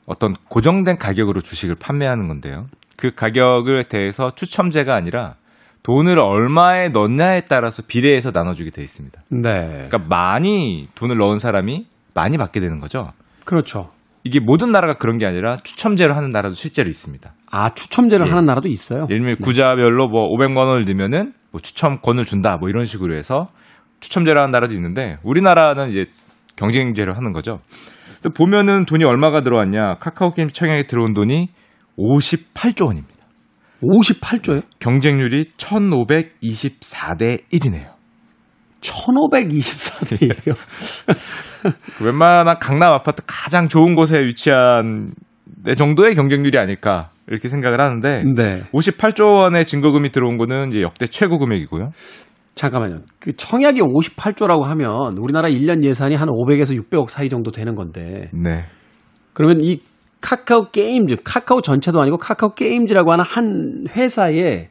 [0.05, 2.67] 어떤 고정된 가격으로 주식을 판매하는 건데요.
[2.95, 5.35] 그 가격을 대해서 추첨제가 아니라
[5.83, 9.21] 돈을 얼마에 넣냐에 따라서 비례해서 나눠주게 돼 있습니다.
[9.29, 9.87] 네.
[9.89, 13.11] 그러니까 많이 돈을 넣은 사람이 많이 받게 되는 거죠.
[13.45, 13.91] 그렇죠.
[14.23, 17.33] 이게 모든 나라가 그런 게 아니라 추첨제로 하는 나라도 실제로 있습니다.
[17.51, 18.29] 아, 추첨제를 예.
[18.29, 19.07] 하는 나라도 있어요?
[19.09, 23.47] 예를 들면 구자별로 뭐 500만 원을 넣으면은 뭐 추첨권을 준다 뭐 이런 식으로 해서
[23.99, 26.05] 추첨제를 하는 나라도 있는데 우리나라는 이제
[26.55, 27.59] 경쟁제를 하는 거죠.
[28.35, 29.95] 보면은 돈이 얼마가 들어왔냐.
[29.99, 31.49] 카카오 게임 청약에 들어온 돈이
[31.97, 33.15] 58조 원입니다.
[33.81, 34.61] 58조요?
[34.79, 37.89] 경쟁률이 1524대 1이네요.
[38.81, 40.55] 1524대 1이요?
[42.03, 45.11] 웬만한 강남 아파트 가장 좋은 곳에 위치한
[45.63, 48.63] 내 정도의 경쟁률이 아닐까 이렇게 생각을 하는데 네.
[48.73, 51.91] 58조 원의 증거금이 들어온 거는 이제 역대 최고 금액이고요.
[52.55, 52.99] 잠깐만요.
[53.19, 58.29] 그 청약이 58조라고 하면 우리나라 1년 예산이 한 500에서 600억 사이 정도 되는 건데.
[58.33, 58.65] 네.
[59.33, 59.79] 그러면 이
[60.19, 64.69] 카카오 게임즈, 카카오 전체도 아니고 카카오 게임즈라고 하는 한 회사에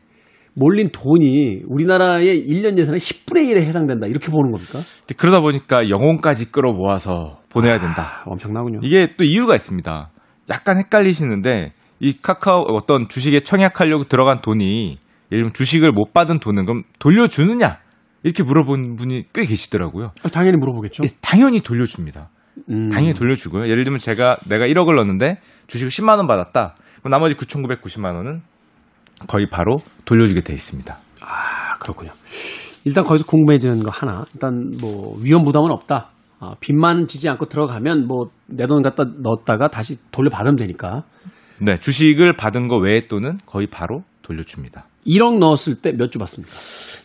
[0.55, 4.07] 몰린 돈이 우리나라의 1년 예산의 10분의 1에 해당된다.
[4.07, 4.79] 이렇게 보는 겁니까?
[5.17, 8.23] 그러다 보니까 영혼까지 끌어모아서 보내야 된다.
[8.25, 8.81] 아, 엄청나군요.
[8.83, 10.11] 이게 또 이유가 있습니다.
[10.51, 14.99] 약간 헷갈리시는데 이 카카오 어떤 주식에 청약하려고 들어간 돈이
[15.33, 17.79] 예를 들면 주식을 못 받은 돈은 그럼 돌려주느냐?
[18.23, 20.13] 이렇게 물어본 분이 꽤 계시더라고요.
[20.23, 21.05] 아, 당연히 물어보겠죠.
[21.05, 22.29] 예, 당연히 돌려줍니다.
[22.69, 22.89] 음.
[22.91, 23.65] 당연히 돌려주고요.
[23.65, 26.75] 예를 들면 제가 내가 1억을 넣었는데 주식을 10만 원 받았다.
[27.01, 28.43] 그럼 나머지 9,990만 원은
[29.27, 30.99] 거의 바로 돌려주게 돼 있습니다.
[31.23, 32.11] 아 그렇군요.
[32.85, 34.25] 일단 거기서 궁금해지는 거 하나.
[34.35, 36.11] 일단 뭐 위험 부담은 없다.
[36.43, 41.05] 아, 빚만 지지 않고 들어가면 뭐 내 돈 갖다 넣었다가 다시 돌려받으면 되니까.
[41.59, 44.87] 네, 주식을 받은 거 외의 돈은 거의 바로 돌려줍니다.
[45.07, 46.53] 1억 넣었을 때 몇 주 받습니까?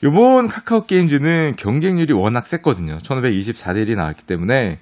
[0.04, 2.97] 이번 카카오 게임즈는 경쟁률이 워낙 셌거든요.
[2.99, 4.80] 1524대 1이 나왔기 때문에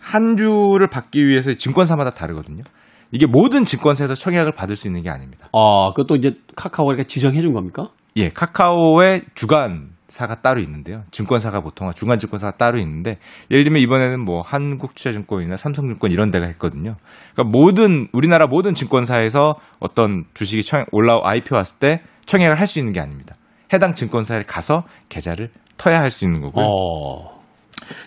[0.00, 2.62] 한 주를 받기 위해서 증권사마다 다르거든요.
[3.10, 5.48] 이게 모든 증권사에서 청약을 받을 수 있는 게 아닙니다.
[5.52, 7.88] 아, 그것도 이제 카카오가 지정해 준 겁니까?
[8.16, 11.02] 예, 카카오의 주간 사가 따로 있는데요.
[11.10, 13.18] 증권사가 보통 주간 증권사가 따로 있는데
[13.50, 16.96] 예를 들면 이번에는 뭐 한국투자증권이나 삼성증권 이런 데가 했거든요.
[17.34, 22.78] 그러니까 모든 우리나라 모든 증권사에서 어떤 주식이 청, 올라 IPO 왔을 때 청약을 할 수
[22.78, 23.34] 있는 게 아닙니다.
[23.72, 26.64] 해당 증권사에 가서 계좌를 터야 할 수 있는 거고요.
[26.66, 27.38] 어.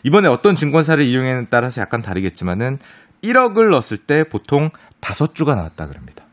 [0.04, 2.80] 이번에 어떤 증권사를 이용했는 따라서 약간 다르겠지만은
[3.24, 4.70] 1억을 넣었을 때 보통
[5.02, 6.26] 다섯 주가 나왔다 그럽니다.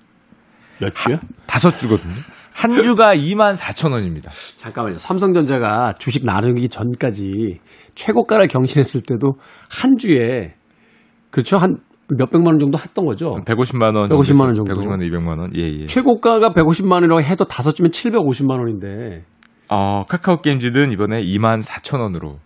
[0.81, 1.17] 몇 주요?
[1.47, 2.13] 다섯 주거든요.
[2.55, 4.31] 한 주가 2만 4천 원입니다.
[4.57, 4.99] 잠깐만요.
[4.99, 7.59] 삼성전자가 주식 나누기 전까지
[7.95, 9.35] 최고가를 경신했을 때도
[9.71, 10.55] 한 주에
[11.31, 11.79] 그렇죠 한
[12.17, 13.31] 몇백만 원 정도 했던 거죠.
[13.45, 14.75] 150만 원, 150만 원 정도.
[14.75, 15.51] 150만 원, 200만 원.
[15.57, 15.87] 예, 예.
[15.87, 19.25] 최고가가 150만 원이라고 해도 다섯 주면 750만 원인데
[19.69, 22.39] 어, 카카오 게임즈는 이번에 2만 4천 원으로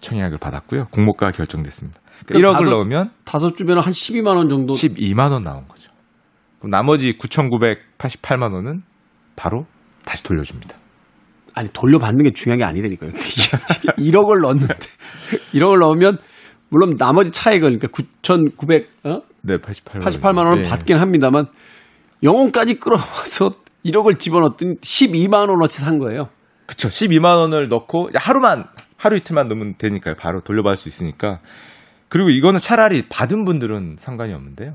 [0.00, 0.86] 청약을 받았고요.
[0.90, 2.00] 공모가가 결정됐습니다.
[2.26, 5.90] 그러니까 1억을 다섯, 넣으면 다섯 주면 한 12만 원 정도 12만 원 나온 거죠.
[6.58, 8.82] 그럼 나머지 9,988만 원은
[9.36, 9.66] 바로
[10.04, 10.76] 다시 돌려줍니다.
[11.54, 13.10] 아니 돌려받는 게 중요한 게 아니라니까요.
[13.98, 14.74] 1억을 넣었는데
[15.54, 16.18] 1억을 넣으면
[16.70, 19.20] 물론 나머지 차액을 그러니까 9,900 어?
[19.42, 20.68] 네, 88만, 88만 원을 네.
[20.68, 21.46] 받긴 합니다만
[22.22, 23.50] 영혼까지 끌어와서
[23.84, 26.28] 1억을 집어넣었더니 12만 원어치 산 거예요.
[26.66, 26.88] 그쵸.
[26.88, 28.66] 12만 원을 넣고 하루만
[28.98, 30.16] 하루 이틀만 넣으면 되니까요.
[30.16, 31.38] 바로 돌려받을 수 있으니까.
[32.08, 34.74] 그리고 이거는 차라리 받은 분들은 상관이 없는데요.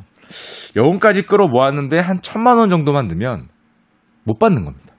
[0.75, 3.49] 영혼까지 끌어 모았는데 한 천만 원 정도만 넣으면
[4.23, 4.93] 못 받는 겁니다.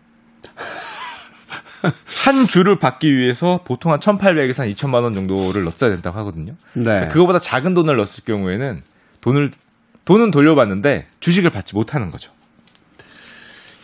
[2.25, 6.55] 한 주를 받기 위해서 보통 한 1,800에서 한 2천만 원 정도를 넣어야 된다고 하거든요.
[6.75, 7.09] 네.
[7.09, 8.81] 그거보다 작은 돈을 넣었을 경우에는
[9.21, 9.51] 돈을
[10.05, 12.33] 돈은 돌려받는데 주식을 받지 못하는 거죠.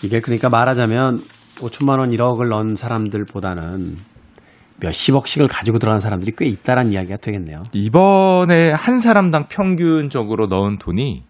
[0.02, 1.22] 이게 그러니까 말하자면
[1.56, 3.96] 5천만 원 1억을 넣은 사람들보다는
[4.80, 7.62] 몇십억씩을 가지고 들어간 사람들이 꽤 있다란 이야기가 되겠네요.
[7.72, 11.24] 이번에 한 사람당 평균적으로 넣은 돈이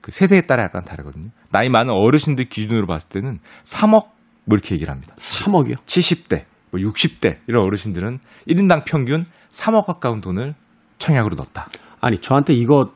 [0.00, 1.30] 그 세대에 따라 약간 다르거든요.
[1.50, 4.04] 나이 많은 어르신들 기준으로 봤을 때는 3억
[4.44, 5.14] 뭐 이렇게 얘기를 합니다.
[5.18, 5.76] 3억이요?
[5.76, 10.54] 70대, 뭐 60대 이런 어르신들은 1인당 평균 3억 가까운 돈을
[10.98, 11.68] 청약으로 넣었다.
[12.00, 12.92] 아니 저한테 이거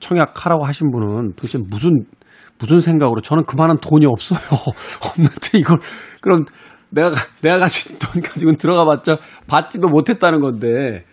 [0.00, 2.04] 청약하라고 하신 분은 도대체 무슨
[2.58, 4.40] 무슨 생각으로 저는 그만한 돈이 없어요.
[5.04, 5.78] 없는데 이걸
[6.20, 6.44] 그럼
[6.90, 11.04] 내가 내가 가진 돈 가지고는 들어가봤자 받지도 못했다는 건데.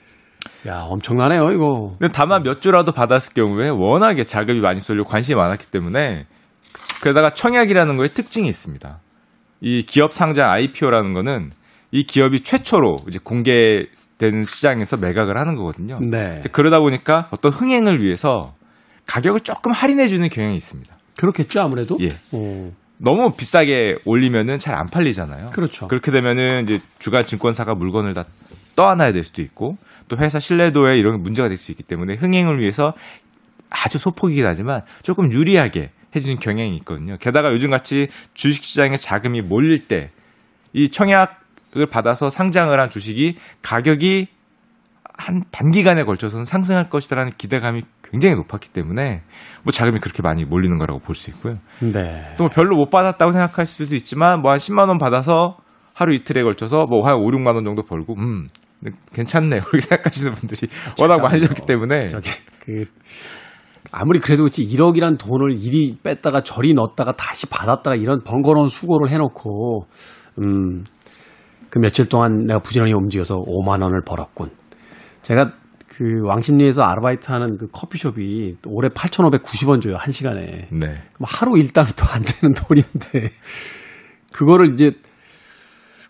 [0.67, 1.95] 야 엄청나네요 이거.
[1.99, 6.25] 근데 다만 몇 주라도 받았을 경우에 워낙에 자금이 많이 쏠리고 관심이 많았기 때문에
[7.01, 8.99] 게다가 청약이라는 거에 특징이 있습니다.
[9.61, 11.51] 이 기업 상장 IPO라는 거는
[11.91, 15.99] 이 기업이 최초로 이제 공개되는 시장에서 매각을 하는 거거든요.
[15.99, 16.41] 네.
[16.51, 18.53] 그러다 보니까 어떤 흥행을 위해서
[19.05, 20.95] 가격을 조금 할인해 주는 경향이 있습니다.
[21.17, 21.97] 그렇겠죠, 아무래도.
[22.01, 22.15] 예.
[22.31, 22.71] 오.
[22.97, 25.47] 너무 비싸게 올리면은 잘 안 팔리잖아요.
[25.47, 25.87] 그렇죠.
[25.87, 28.25] 그렇게 되면은 이제 주가 증권사가 물건을 다
[28.75, 29.77] 떠안아야 될 수도 있고
[30.07, 32.93] 또 회사 신뢰도에 이런 문제가 될 수 있기 때문에 흥행을 위해서
[33.69, 37.17] 아주 소폭이긴 하지만 조금 유리하게 해주는 경향이 있거든요.
[37.17, 40.11] 게다가 요즘 같이 주식시장에 자금이 몰릴 때
[40.73, 44.27] 이 청약을 받아서 상장을 한 주식이 가격이
[45.15, 49.23] 한 단기간에 걸쳐서는 상승할 것이다라는 기대감이 굉장히 높았기 때문에
[49.63, 51.55] 뭐 자금이 그렇게 많이 몰리는 거라고 볼 수 있고요.
[51.81, 52.33] 네.
[52.37, 55.57] 또뭐 별로 못 받았다고 생각하실 수도 있지만 뭐 한 10만 원 받아서
[55.93, 58.47] 하루 이틀에 걸쳐서 뭐 한 5, 6만 원 정도 벌고 음
[59.13, 60.67] 괜찮네 그렇게 생각하시는 분들이
[61.01, 62.85] 워낙 많으셨기 때문에 저기 그
[63.91, 69.17] 아무리 그래도 그렇지 1억이란 돈을 이리 뺐다가 저리 넣었다가 다시 받았다가 이런 번거로운 수고를 해
[69.17, 69.87] 놓고
[70.39, 70.83] 음
[71.73, 74.51] 그 며칠 동안 내가 부지런히 움직여서 5만 원을 벌었군.
[75.23, 75.53] 제가
[75.95, 80.67] 그 왕십리에서 아르바이트 하는 그 커피숍이 올해 8,590원 줘요, 한 시간에.
[80.71, 80.79] 네.
[81.13, 83.31] 그럼 하루 일당도 안 되는 돈인데,
[84.31, 84.93] 그거를 이제,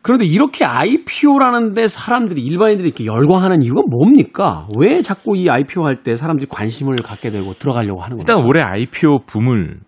[0.02, 4.68] 그런데 이렇게 IPO라는데 사람들이, 일반인들이 이렇게 열광하는 이유가 뭡니까?
[4.78, 8.34] 왜 자꾸 이 IPO 할 때 사람들이 관심을 갖게 되고 들어가려고 하는 겁니까?
[8.34, 9.80] 일단 올해 IPO 붐을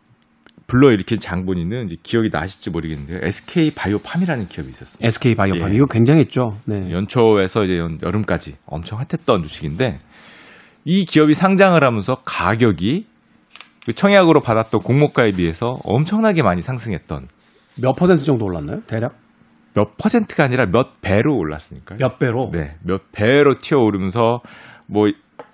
[0.67, 3.19] 불러일으킨 장본인은 이제 기억이 나실지 모르겠는데요.
[3.21, 5.05] SK 바이오팜이라는 기업이 있었습니다.
[5.05, 5.75] SK 바이오팜 예.
[5.75, 6.57] 이거 굉장했죠.
[6.65, 6.89] 네.
[6.91, 9.99] 연초에서 이제 여름까지 엄청 핫했던 주식인데
[10.85, 13.05] 이 기업이 상장을 하면서 가격이
[13.85, 17.27] 그 청약으로 받았던 공모가에 비해서 엄청나게 많이 상승했던
[17.81, 18.81] 몇 퍼센트 정도 올랐나요?
[18.87, 19.15] 대략?
[19.75, 21.99] 몇 퍼센트가 아니라 몇 배로 올랐으니까요.
[21.99, 22.49] 몇 배로?
[22.51, 24.39] 네, 몇 배로 튀어 오르면서
[24.87, 25.07] 뭐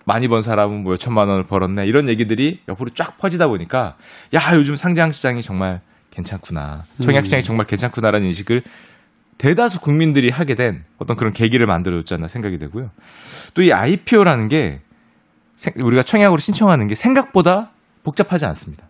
[0.05, 3.95] 많이 번 사람은 뭐 몇천만 원을 벌었네 이런 얘기들이 옆으로 쫙 퍼지다 보니까
[4.33, 7.45] 야 요즘 상장 시장이 정말 괜찮구나 청약 시장이 음.
[7.45, 8.63] 정말 괜찮구나라는 인식을
[9.37, 12.91] 대다수 국민들이 하게 된 어떤 그런 계기를 만들어줬지 않나 생각이 되고요.
[13.55, 14.81] 또 이 IPO라는 게
[15.81, 17.71] 우리가 청약으로 신청하는 게 생각보다
[18.03, 18.87] 복잡하지 않습니다.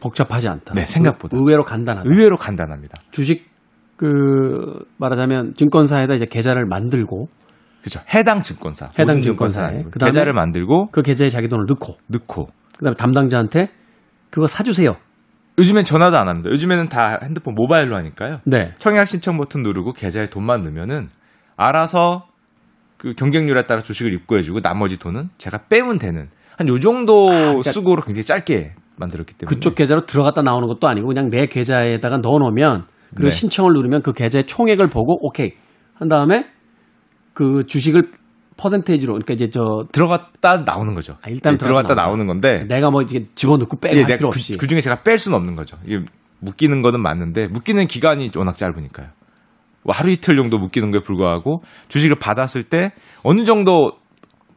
[0.00, 0.74] 복잡하지 않다.
[0.74, 1.36] 네, 생각보다.
[1.36, 2.08] 의외로 간단하다.
[2.10, 3.00] 의외로 간단합니다.
[3.12, 3.48] 주식
[3.96, 7.28] 그 말하자면 증권사에다 이제 계좌를 만들고
[7.84, 8.00] 그렇죠.
[8.14, 8.88] 해당 증권사.
[8.98, 13.68] 해당 증권사에 그다음에 계좌를 만들고 그 계좌에 자기 돈을 넣고 넣고 그다음에 담당자한테
[14.30, 14.96] 그거 사주세요.
[15.58, 16.50] 요즘엔 전화도 안 합니다.
[16.50, 18.40] 요즘에는 다 핸드폰 모바일로 하니까요.
[18.44, 18.72] 네.
[18.78, 21.10] 청약 신청 버튼 누르고 계좌에 돈만 넣으면은
[21.56, 22.26] 알아서
[22.96, 27.70] 그 경쟁률에 따라 주식을 입고해주고 나머지 돈은 제가 빼면 되는 한 요 정도 아, 그러니까
[27.70, 32.84] 수고로 굉장히 짧게 만들었기 때문에 그쪽 계좌로 들어갔다 나오는 것도 아니고 그냥 내 계좌에다가 넣어놓으면
[33.14, 33.30] 그리고 네.
[33.30, 35.52] 신청을 누르면 그 계좌의 총액을 보고 오케이
[35.94, 36.46] 한 다음에
[37.34, 38.12] 그 주식을
[38.56, 41.14] 퍼센테이지로 그러니까 이제 저 들어갔다 나오는 거죠.
[41.22, 44.58] 아, 일단 네, 들어갔다 나오는 건데 내가 뭐 이게 집어넣고 빼고 예, 필요 없이 그,
[44.58, 45.76] 그 중에 제가 뺄 수는 없는 거죠.
[45.84, 45.98] 이게
[46.40, 49.08] 묶이는 거는 맞는데 묶이는 기간이 워낙 짧으니까요.
[49.82, 52.92] 뭐 하루 이틀 정도 묶이는 거에 불과하고 주식을 받았을 때
[53.22, 53.92] 어느 정도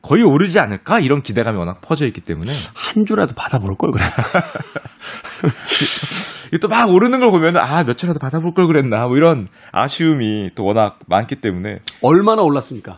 [0.07, 4.05] 거의 오르지 않을까 이런 기대감이 워낙 퍼져 있기 때문에 한 주라도 받아볼 걸 그래.
[6.61, 10.97] 또 막 오르는 걸 보면 아몇 주라도 받아볼 걸 그랬나 뭐 이런 아쉬움이 또 워낙
[11.07, 12.97] 많기 때문에 얼마나 올랐습니까?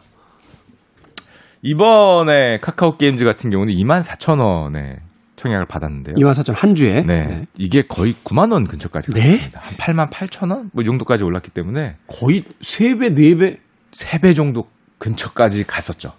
[1.63, 4.97] 이번에 카카오 게임즈 같은 경우는 2만 4천 원에
[5.35, 6.15] 청약을 받았는데요.
[6.15, 7.01] 2만 4천 한 주에.
[7.01, 7.25] 네.
[7.25, 7.45] 네.
[7.57, 9.31] 이게 거의 9만 원 근처까지 네?
[9.31, 9.59] 갔습니다.
[9.63, 10.69] 한 8만 8천 원?
[10.73, 13.57] 뭐 이 정도까지 올랐기 때문에 거의 3배, 4배?
[13.91, 14.67] 3배 정도
[14.99, 16.13] 근처까지 갔었죠.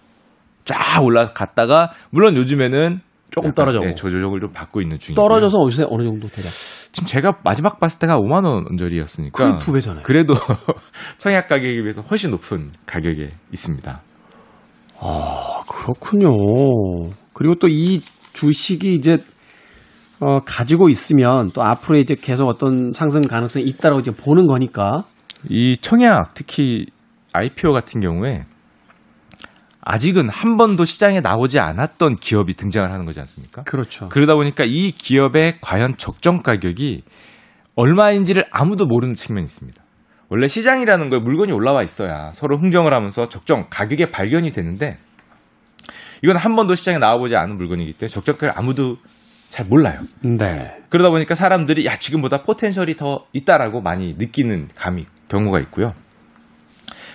[0.75, 3.79] 쫙 올라갔다가 물론 요즘에는 조금 떨어져.
[3.81, 5.17] 네, 조조정을 좀 받고 있는 중이에요.
[5.17, 6.49] 떨어져서 어디서 어느 정도 대략?
[6.93, 10.03] 지금 제가 마지막 봤을 때가 5만 원 언저리였으니까 거의 두 배잖아요.
[10.03, 10.35] 그래도
[11.19, 14.01] 청약 가격에 비해서 훨씬 높은 가격에 있습니다.
[15.01, 16.31] 아, 그렇군요.
[17.33, 18.03] 그리고 또 이
[18.33, 19.19] 주식이 이제
[20.21, 25.05] 어, 가지고 있으면 또 앞으로 이제 계속 어떤 상승 가능성이 있다라고 이제 보는 거니까.
[25.49, 26.87] 이 청약 특히
[27.33, 28.45] IPO 같은 경우에
[29.83, 33.63] 아직은 한 번도 시장에 나오지 않았던 기업이 등장을 하는 거지 않습니까?
[33.63, 34.09] 그렇죠.
[34.09, 37.03] 그러다 보니까 이 기업의 과연 적정 가격이
[37.77, 39.83] 얼마인지를 아무도 모르는 측면이 있습니다.
[40.29, 44.99] 원래 시장이라는 걸 물건이 올라와 있어야 서로 흥정을 하면서 적정 가격에 발견이 되는데
[46.23, 48.97] 이건 한 번도 시장에 나와보지 않은 물건이기 때문에 적정가를 아무도
[49.49, 50.01] 잘 몰라요.
[50.21, 50.77] 네.
[50.91, 55.95] 그러다 보니까 사람들이 야 지금보다 포텐셜이 더 있다라고 많이 느끼는 감이 경우가 있고요.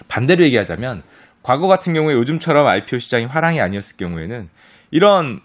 [0.08, 1.04] 반대로 얘기하자면
[1.46, 4.50] 과거 같은 경우에 요즘처럼 IPO 시장이 화랑이 아니었을 경우에는
[4.90, 5.42] 이런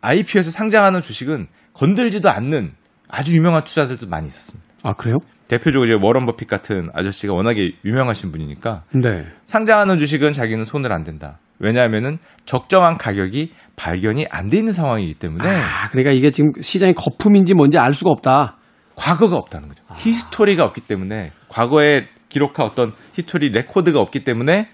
[0.00, 2.72] IPO에서 상장하는 주식은 건들지도 않는
[3.08, 4.68] 아주 유명한 투자들도 많이 있었습니다.
[4.82, 5.18] 아 그래요?
[5.46, 9.24] 대표적으로 이제 워런 버핏 같은 아저씨가 워낙에 유명하신 분이니까 네.
[9.44, 11.38] 상장하는 주식은 자기는 손을 안 댄다.
[11.60, 17.54] 왜냐하면은 적정한 가격이 발견이 안 돼 있는 상황이기 때문에 아, 그러니까 이게 지금 시장의 거품인지
[17.54, 18.56] 뭔지 알 수가 없다.
[18.96, 19.84] 과거가 없다는 거죠.
[19.86, 19.94] 아.
[19.96, 24.70] history가 없기 때문에 과거에 기록한 어떤 history record가 없기 때문에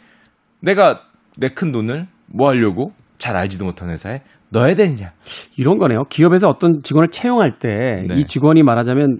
[0.60, 1.02] 내가
[1.38, 4.20] 내 큰 돈을 뭐 하려고 잘 알지도 못한 회사에
[4.50, 5.12] 넣어야 되느냐.
[5.56, 6.04] 이런 거네요.
[6.08, 8.24] 기업에서 어떤 직원을 채용할 때이 네.
[8.24, 9.18] 직원이 말하자면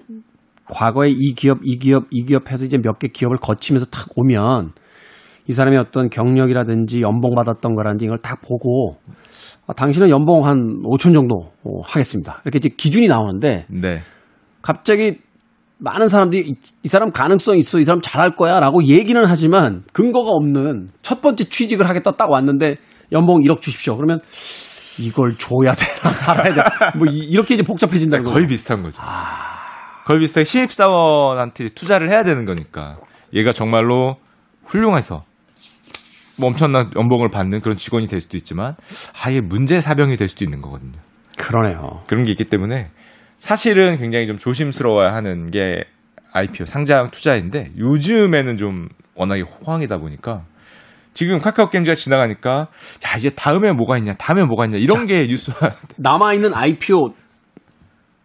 [0.67, 4.73] 과거에 이 기업, 이 기업, 이 기업 해서 이제 몇 개 기업을 거치면서 탁 오면
[5.49, 8.97] 이 사람의 어떤 경력이라든지 연봉 받았던 거라든지 이걸 딱 보고
[9.67, 12.41] 아, 당신은 연봉 한 5천 정도 어, 하겠습니다.
[12.45, 14.01] 이렇게 이제 기준이 나오는데 네.
[14.63, 15.19] 갑자기
[15.81, 20.31] 많은 사람들이 이, 이, 사람 가능성 있어, 이 사람 잘할 거야 라고 얘기는 하지만 근거가
[20.31, 22.77] 없는 첫 번째 취직을 하겠다 딱 왔는데
[23.13, 23.97] 연봉 1억 주십시오.
[23.97, 24.21] 그러면
[24.99, 28.35] 이걸 줘야 되나 말아야 되나 뭐 이렇게 이제 복잡해진다는 거예요.
[28.35, 29.01] 거의 비슷한 거죠.
[29.03, 30.05] 아...
[30.05, 32.99] 거의 비슷하게 신입사원한테 투자를 해야 되는 거니까
[33.33, 34.17] 얘가 정말로
[34.65, 35.25] 훌륭해서
[36.37, 38.75] 뭐 엄청난 연봉을 받는 그런 직원이 될 수도 있지만
[39.23, 40.99] 아예 문제 사병이 될 수도 있는 거거든요.
[41.37, 42.03] 그러네요.
[42.07, 42.91] 그런 게 있기 때문에
[43.41, 45.85] 사실은 굉장히 좀 조심스러워야 하는 게
[46.33, 50.45] IPO 상장 투자인데 요즘에는 좀 워낙에 호황이다 보니까
[51.15, 55.27] 지금 카카오 게임즈가 지나가니까 야 이제 다음에 뭐가 있냐 다음에 뭐가 있냐 이런 자, 게
[55.27, 57.15] 뉴스가 남아 있는 IPO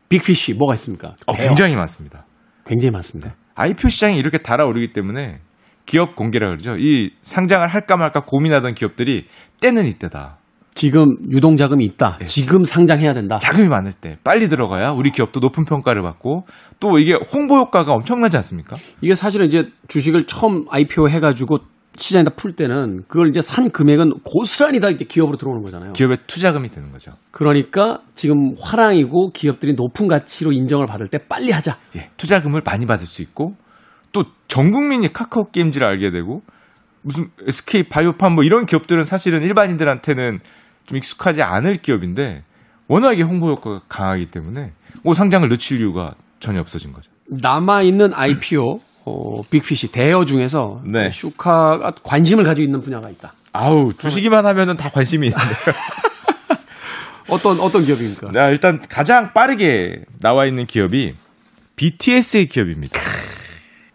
[0.10, 1.16] 빅피쉬 뭐가 있습니까?
[1.26, 2.26] 어, 굉장히 많습니다.
[2.66, 3.30] 굉장히 많습니다.
[3.30, 3.36] 네.
[3.56, 5.40] IPO 시장이 이렇게 달아오르기 때문에
[5.86, 6.76] 기업 공개라 그러죠.
[6.78, 9.28] 이 상장을 할까 말까 고민하던 기업들이
[9.62, 10.40] 때는 이때다.
[10.76, 12.18] 지금 유동 자금이 있다.
[12.20, 12.26] 네.
[12.26, 13.40] 지금 상장해야 된다.
[13.40, 16.46] 자금이 많을 때 빨리 들어가야 우리 기업도 높은 평가를 받고
[16.80, 18.76] 또 이게 홍보 효과가 엄청나지 않습니까?
[19.02, 21.60] 이게 사실은 이제 주식을 처음 IPO 해가지고
[21.98, 25.94] 시장에다 풀 때는 그걸 이제 산 금액은 고스란히 다 이제 기업으로 들어오는 거잖아요.
[25.94, 27.12] 기업의 투자금이 되는 거죠.
[27.32, 31.78] 그러니까 지금 화랑이고 기업들이 높은 가치로 인정을 받을 때 빨리 하자.
[31.96, 33.56] 예, 투자금을 많이 받을 수 있고
[34.12, 34.24] 또
[34.56, 36.42] 전 국민이 카카오 게임즈를 알게 되고
[37.02, 40.40] 무슨 SK 바이오팜 뭐 이런 기업들은 사실은 일반인들한테는
[40.86, 42.44] 좀 익숙하지 않을 기업인데
[42.88, 44.72] 워낙에 홍보 효과가 강하기 때문에
[45.04, 47.10] 오 상장을 늦출 이유가 전혀 없어진 거죠.
[47.28, 51.10] 남아 있는 IPO 어, 빅피시 대여 중에서 네.
[51.10, 53.34] 슈카가 관심을 가지고 있는 분야가 있다.
[53.54, 55.46] 아우 주시기만 하면은 다 관심이 있는데.
[57.30, 58.32] 어떤 어떤 기업입니까?
[58.32, 61.16] 자, 일단 가장 빠르게 나와 있는 기업이
[61.76, 63.00] BTS의 기업입니다.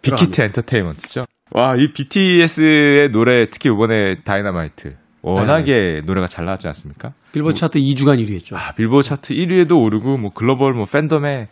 [0.01, 1.23] 빅히트 엔터테인먼트죠.
[1.51, 6.05] 와, 이 BTS의 노래 특히 이번에 다이너마이트 워낙에 다이너마이트.
[6.05, 7.13] 노래가 잘 나왔지 않습니까?
[7.31, 8.55] 빌보드 차트 2주간 1위했죠.
[8.55, 11.47] 아, 빌보드 차트 1위에도 오르고 뭐 글로벌 뭐 팬덤에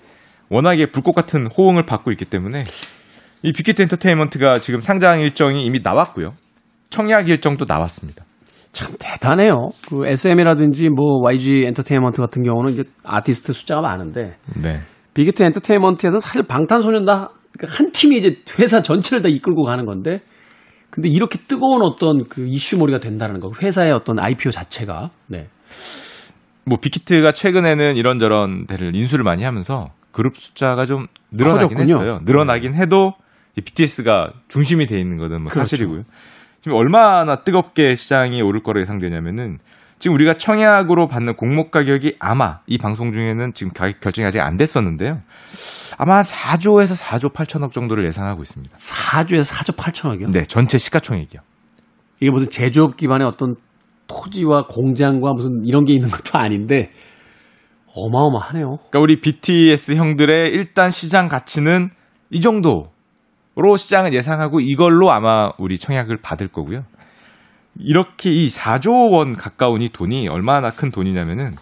[0.50, 2.64] 워낙에 불꽃 같은 호응을 받고 있기 때문에
[3.44, 6.34] 이 빅히트 엔터테인먼트가 지금 상장 일정이 이미 나왔고요.
[6.90, 8.26] 청약 일정도 나왔습니다.
[8.72, 9.70] 참 대단해요.
[9.90, 14.80] 그 SM이라든지 뭐 YG 엔터테인먼트 같은 경우는 이제 아티스트 숫자가 많은데 네.
[15.14, 17.28] 빅히트 엔터테인먼트에서는 사실 방탄소년단
[17.68, 20.22] 한 팀이 이제 회사 전체를 다 이끌고 가는 건데
[20.90, 25.48] 근데 이렇게 뜨거운 어떤 그 이슈몰이가 된다는 거 회사의 어떤 IPO 자체가 네.
[26.66, 31.96] 뭐 빅히트가 최근에는 이런저런 데를 인수를 많이 하면서 그룹 숫자가 좀 늘어나긴 커졌군요.
[31.96, 32.20] 했어요.
[32.26, 33.14] 늘어나긴 해도
[33.56, 35.66] BTS가 중심이 돼 있는 것은 뭐 그렇죠.
[35.68, 36.04] 사실이고요.
[36.62, 39.60] 지금 얼마나 뜨겁게 시장이 오를 거로 예상되냐면은
[40.00, 44.56] 지금 우리가 청약으로 받는 공모 가격이 아마 이 방송 중에는 지금 가격 결정이 아직 안
[44.56, 45.20] 됐었는데요.
[45.98, 48.74] 아마 4조에서 4조 8천억 정도를 예상하고 있습니다.
[48.74, 50.32] 4조에서 4조 8천억이요?
[50.32, 51.42] 네, 전체 시가총액이요.
[52.22, 53.56] 이게 무슨 제조업 기반의 어떤
[54.08, 56.92] 토지와 공장과 무슨 이런 게 있는 것도 아닌데
[57.96, 58.78] 어마어마하네요.
[58.78, 61.90] 그러니까 우리 BTS 형들의 일단 시장 가치는
[62.30, 62.92] 이 정도
[63.56, 66.86] 로 시장은 예상하고 이걸로 아마 우리 청약을 받을 거고요.
[67.80, 71.56] 이렇게 이 4조 원 가까운 이 돈이 얼마나 큰 돈이냐면은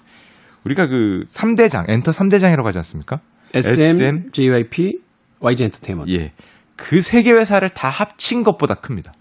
[0.63, 3.19] 우리가 그 3대장, 엔터 3대장이라고 하지 않습니까?
[3.53, 4.99] SM, SM JYP,
[5.39, 6.11] YG 엔터테인먼트.
[6.11, 6.31] 예.
[6.75, 9.13] 그 세 개 회사를 다 합친 것보다 큽니다.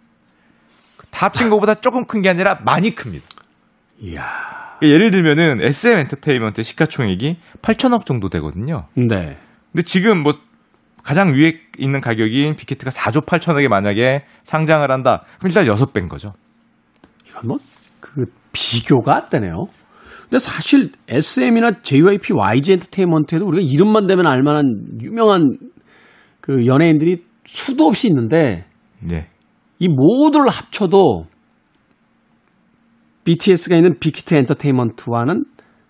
[1.11, 3.25] 다 합친 것보다 조금 큰 게 아니라 많이 큽니다.
[4.01, 4.77] 이야.
[4.79, 8.89] 그러니까 예를 들면은 SM 엔터테인먼트 시가총액이 8천억 정도 되거든요.
[8.95, 9.39] 네.
[9.73, 10.33] 근데 지금 뭐
[11.03, 15.23] 가장 위에 있는 가격인 빅히트가 4조 8천억에 만약에 상장을 한다.
[15.39, 16.35] 그럼 일단 6배인 거죠.
[17.45, 17.59] 뭐,
[18.01, 19.67] 그, 비교가 안 되네요.
[20.23, 25.57] 근데 사실 SM이나 JYP, YG 엔터테인먼트에도 우리가 이름만 되면 알만한 유명한
[26.41, 28.67] 그 연예인들이 수도 없이 있는데
[29.01, 29.29] 네.
[29.79, 31.27] 이 모두를 합쳐도
[33.25, 35.45] BTS가 있는 빅히트 엔터테인먼트와는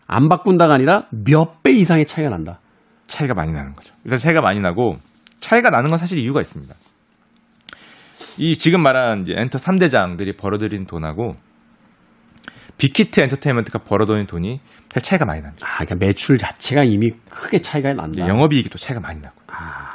[0.07, 2.61] 안 바꾼다가 아니라 몇 배 이상의 차이가 난다.
[3.07, 3.95] 차이가 많이 나는 거죠.
[4.05, 4.97] 일단 차이가 많이 나고
[5.41, 6.75] 차이가 나는 건 사실 이유가 있습니다.
[8.39, 11.37] 이 지금 말한 이제 엔터 3대장들이 벌어들인 돈하고
[12.79, 14.61] 빅히트 엔터테인먼트가 벌어들인 돈이
[15.03, 15.67] 차이가 많이 납니다.
[15.67, 18.27] 아, 그러니까 매출 자체가 이미 크게 차이가 난다.
[18.29, 19.35] 영업이익이 또 차이가 많이 나고.
[19.47, 19.91] 아,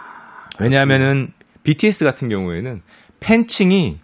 [0.59, 1.31] 왜냐하면은
[1.63, 2.81] BTS 같은 경우에는
[3.19, 3.99] 팬층이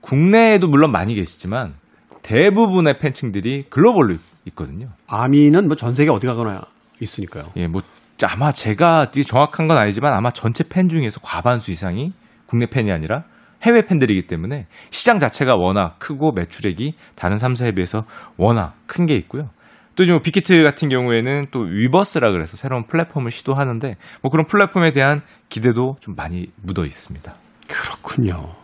[0.00, 1.74] 국내에도 물론 많이 계시지만
[2.22, 4.16] 대부분의 팬층들이 글로벌로
[4.46, 4.88] 있거든요.
[5.06, 6.62] 아미는 뭐 전 세계 어디 가거나
[7.00, 7.52] 있으니까요.
[7.56, 7.82] 예, 뭐
[8.22, 12.12] 아마 제가 정확한 건 아니지만 아마 전체 팬 중에서 과반수 이상이
[12.46, 13.24] 국내 팬이 아니라
[13.62, 18.04] 해외 팬들이기 때문에 시장 자체가 워낙 크고 매출액이 다른 3사에 비해서
[18.36, 19.50] 워낙 큰 게 있고요.
[19.96, 25.20] 또 지금 빅히트 같은 경우에는 또 위버스라 그래서 새로운 플랫폼을 시도하는데 뭐 그런 플랫폼에 대한
[25.50, 27.34] 기대도 좀 많이 묻어 있습니다.
[27.68, 28.54] 그렇군요.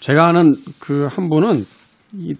[0.00, 1.64] 제가 아는 그 한 분은
[2.12, 2.34] 이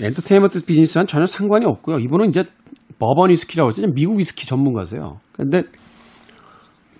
[0.00, 1.98] 엔터테인먼트 비즈니스와는 전혀 상관이 없고요.
[1.98, 2.44] 이분은 이제
[2.98, 3.82] 버번 위스키라고 하죠.
[3.94, 5.20] 미국 위스키 전문가세요.
[5.32, 5.62] 근데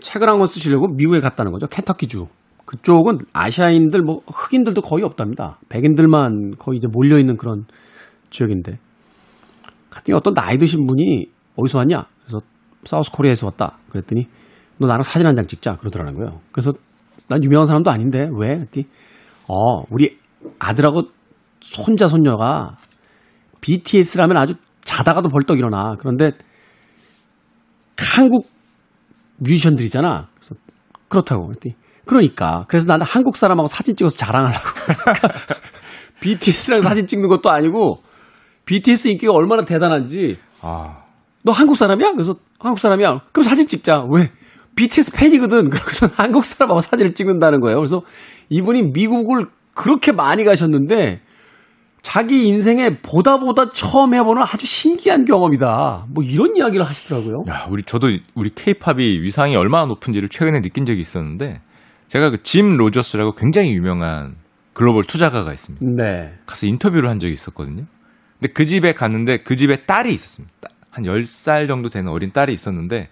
[0.01, 1.67] 책을 한 권 쓰시려고 미국에 갔다는 거죠.
[1.67, 2.27] 켄터키주.
[2.69, 5.59] 그쪽은 아시아인들, 뭐 흑인들도 거의 없답니다.
[5.71, 7.64] 백인들만 거의 이제 몰려 있는 그런
[8.29, 8.79] 지역인데.
[9.89, 12.05] 갔더니 어떤 나이 드신 분이 어디서 왔냐?
[12.21, 12.43] 그래서
[12.85, 13.79] 사우스 코리아에서 왔다.
[13.89, 14.27] 그랬더니
[14.77, 15.77] 너 나랑 사진 한 장 찍자.
[15.77, 16.43] 그러더라는 거예요.
[16.53, 16.73] 그래서
[17.27, 18.57] 난 유명한 사람도 아닌데 왜?
[18.57, 18.87] 그랬더니
[19.49, 20.19] 어, 우리
[20.59, 21.05] 아들하고
[21.61, 22.77] 손자 손녀가
[23.62, 24.53] BTS라면 아주
[24.83, 25.97] 자다가도 벌떡 일어나.
[25.99, 26.33] 그런데
[27.97, 28.47] 한국
[29.39, 30.29] 뮤지션들이잖아.
[30.35, 30.55] 그래서
[31.09, 31.47] 그렇다고.
[31.47, 31.75] 그랬더니
[32.09, 32.65] 그러니까.
[32.69, 34.65] 그래서 나는 한국 사람하고 사진 찍어서 자랑하려고.
[36.21, 38.03] BTS랑 사진 찍는 것도 아니고
[38.65, 40.37] BTS 인기가 얼마나 대단한지.
[40.63, 41.03] 아.
[41.43, 42.13] 너 한국 사람이야?
[42.13, 43.21] 그래서 한국 사람이야.
[43.31, 44.07] 그럼 사진 찍자.
[44.11, 44.31] 왜?
[44.75, 45.69] BTS 팬이거든.
[45.71, 47.77] 그래서 한국 사람하고 사진을 찍는다는 거예요.
[47.77, 48.01] 그래서
[48.49, 51.21] 이분이 미국을 그렇게 많이 가셨는데
[52.01, 56.07] 자기 인생에 보다 보다 처음 해보는 아주 신기한 경험이다.
[56.09, 57.45] 뭐 이런 이야기를 하시더라고요.
[57.49, 61.61] 야, 우리 저도 우리 케이팝이 위상이 얼마나 높은지를 최근에 느낀 적이 있었는데
[62.09, 64.37] 제가 그 짐 로저스라고 굉장히 유명한
[64.73, 65.85] 글로벌 투자가가 있습니다.
[66.03, 66.33] 네.
[66.47, 67.85] 가서 인터뷰를 한 적이 있었거든요.
[68.39, 70.69] 근데 그 집에 갔는데 그 집에 딸이 있었습니다.
[70.91, 73.09] 한 10살 정도 되는 어린 딸이 있었는데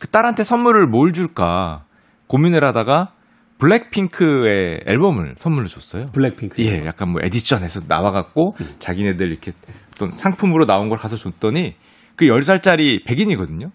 [0.00, 1.84] 그 딸한테 선물을 뭘 줄까
[2.28, 3.12] 고민을 하다가
[3.58, 6.06] 블랙핑크의 앨범을 선물로 줬어요.
[6.12, 6.62] 블랙핑크.
[6.62, 8.66] 예, 약간 뭐 에디션에서 나와갖고 음.
[8.78, 9.52] 자기네들 이렇게
[9.94, 11.74] 어떤 상품으로 나온 걸 가서 줬더니
[12.16, 13.70] 그 10살짜리 백인이거든요.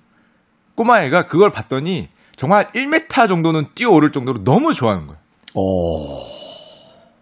[0.75, 5.19] 꼬마애가 그걸 봤더니 정말 1m 정도는 뛰어오를 정도로 너무 좋아하는 거예요.
[5.55, 6.19] 오.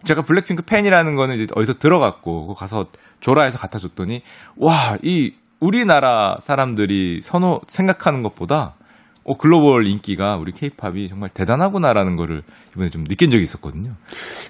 [0.04, 2.86] 제가 블랙핑크 팬이라는 거는 이제 어디서 들어갔고 가서
[3.20, 4.22] 조라해서 갖다 줬더니
[4.58, 8.76] 와, 이 우리나라 사람들이 선호 생각하는 것보다
[9.24, 12.42] 어, 글로벌 인기가 우리 케이팝이 정말 대단하구나라는 거를
[12.72, 13.94] 이번에 좀 느낀 적이 있었거든요.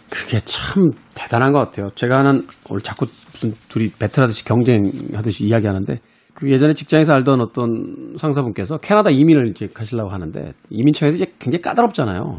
[0.10, 1.90] 그게 참 대단한 것 같아요.
[1.96, 5.98] 제가 하는 오늘 자꾸 무슨 둘이 배틀하듯이 경쟁하듯이 이야기하는데
[6.42, 12.36] 그 예전에 직장에서 알던 어떤 상사분께서 캐나다 이민을 이제 가시려고 하는데 이민청에서 이제 굉장히 까다롭잖아요.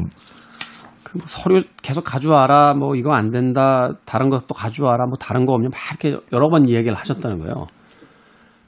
[1.03, 5.53] 그 뭐 서류 계속 가져와라, 뭐 이거 안 된다, 다른 것도 가져와라, 뭐 다른 거
[5.53, 7.67] 없냐, 막 이렇게 여러 번 이야기를 하셨다는 거예요.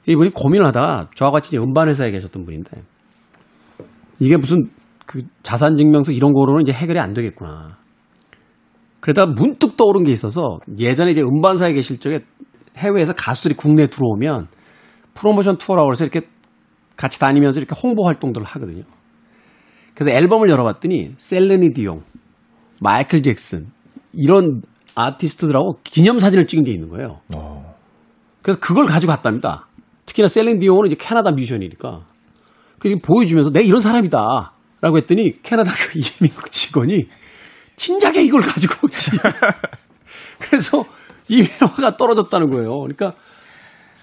[0.06, 2.70] 이분이 고민을 하다가 저와 같이 이제 음반회사에 계셨던 분인데
[4.18, 4.70] 이게 무슨
[5.04, 7.76] 그 자산증명서 이런 거로는 이제 해결이 안 되겠구나.
[9.00, 12.20] 그러다가 문득 떠오른 게 있어서 예전에 이제 음반사에 계실 적에
[12.78, 14.48] 해외에서 가수들이 국내에 들어오면
[15.16, 16.28] 프로모션 투어라고 해서 이렇게
[16.96, 18.84] 같이 다니면서 이렇게 홍보 활동들을 하거든요.
[19.94, 22.02] 그래서 앨범을 열어봤더니 셀레니 디용,
[22.80, 23.66] 마이클 잭슨
[24.12, 24.62] 이런
[24.94, 27.20] 아티스트들하고 기념사진을 찍은 게 있는 거예요.
[28.42, 29.66] 그래서 그걸 가지고 갔답니다.
[30.06, 32.04] 특히나 셀린 디용은 이제 캐나다 뮤지션이니까.
[32.78, 34.52] 그게 보여주면서 내가 이런 사람이다.
[34.80, 37.08] 라고 했더니 캐나다 그 이민국 직원이
[37.76, 39.12] 진작에 이걸 가지고 오지.
[40.38, 40.84] 그래서
[41.28, 42.78] 이민화가 떨어졌다는 거예요.
[42.80, 43.14] 그러니까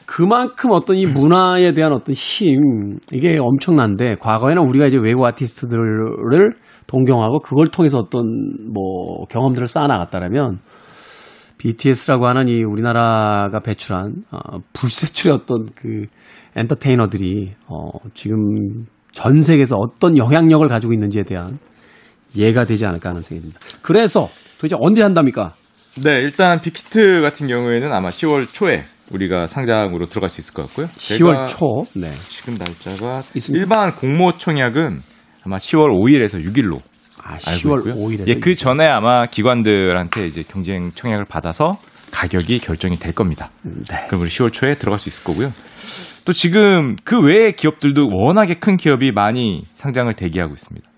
[0.05, 6.55] 그만큼 어떤 이 문화에 대한 어떤 힘, 이게 엄청난데, 과거에는 우리가 이제 외국 아티스트들을
[6.87, 8.23] 동경하고 그걸 통해서 어떤
[8.73, 10.59] 뭐 경험들을 쌓아 나갔다라면,
[11.57, 16.07] BTS라고 하는 이 우리나라가 배출한 어, 불세출의 어떤 그
[16.57, 21.57] 엔터테이너들이 어, 지금 전 세계에서 어떤 영향력을 가지고 있는지에 대한
[22.37, 23.59] 예가 되지 않을까 하는 생각이 듭니다.
[23.81, 24.27] 그래서
[24.57, 25.53] 도대체 언제 한답니까?
[26.03, 28.83] 네, 일단 빅히트 같은 경우에는 아마 10월 초에
[29.13, 30.87] 우리가 상장으로 들어갈 수 있을 것 같고요.
[30.87, 31.85] 10월 초.
[31.99, 32.09] 네.
[32.29, 33.59] 지금 날짜가 있습니까?
[33.61, 35.01] 일반 공모 청약은
[35.45, 36.77] 아마 10월 5일에서 6일로
[37.23, 37.93] 아, 알고 10월 있고요.
[37.95, 38.27] 5일에서.
[38.27, 41.71] 예, 그 전에 아마 기관들한테 이제 경쟁 청약을 받아서
[42.11, 43.49] 가격이 결정이 될 겁니다.
[43.63, 44.05] 네.
[44.07, 45.51] 그럼 우리 10월 초에 들어갈 수 있을 거고요.
[46.25, 50.89] 또 지금 그 외의 기업들도 워낙에 큰 기업이 많이 상장을 대기하고 있습니다.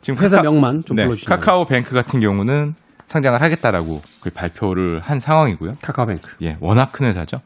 [0.00, 2.74] 지금 회사 카카- 명만 좀 네, 불러주시면 카카오뱅크 같은 경우는
[3.08, 5.74] 상장을 하겠다라고 거의 발표를 한 상황이고요.
[5.82, 6.36] 카카오뱅크.
[6.42, 7.38] 예, 워낙 큰 회사죠.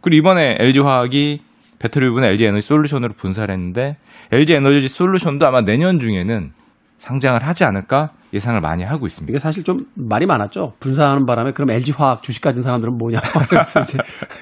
[0.00, 1.42] 그리고 이번에 LG화학이
[1.78, 3.96] 배터리 부분을 LG 에너지 솔루션으로 분사를 했는데
[4.32, 6.52] LG 에너지 솔루션도 아마 내년 중에는
[6.98, 9.30] 상장을 하지 않을까 예상을 많이 하고 있습니다.
[9.30, 10.74] 이게 사실 좀 말이 많았죠.
[10.80, 13.20] 분사하는 바람에 그럼 LG 화학 주식 가진 사람들은 뭐냐.
[13.48, 13.98] 그래서 이제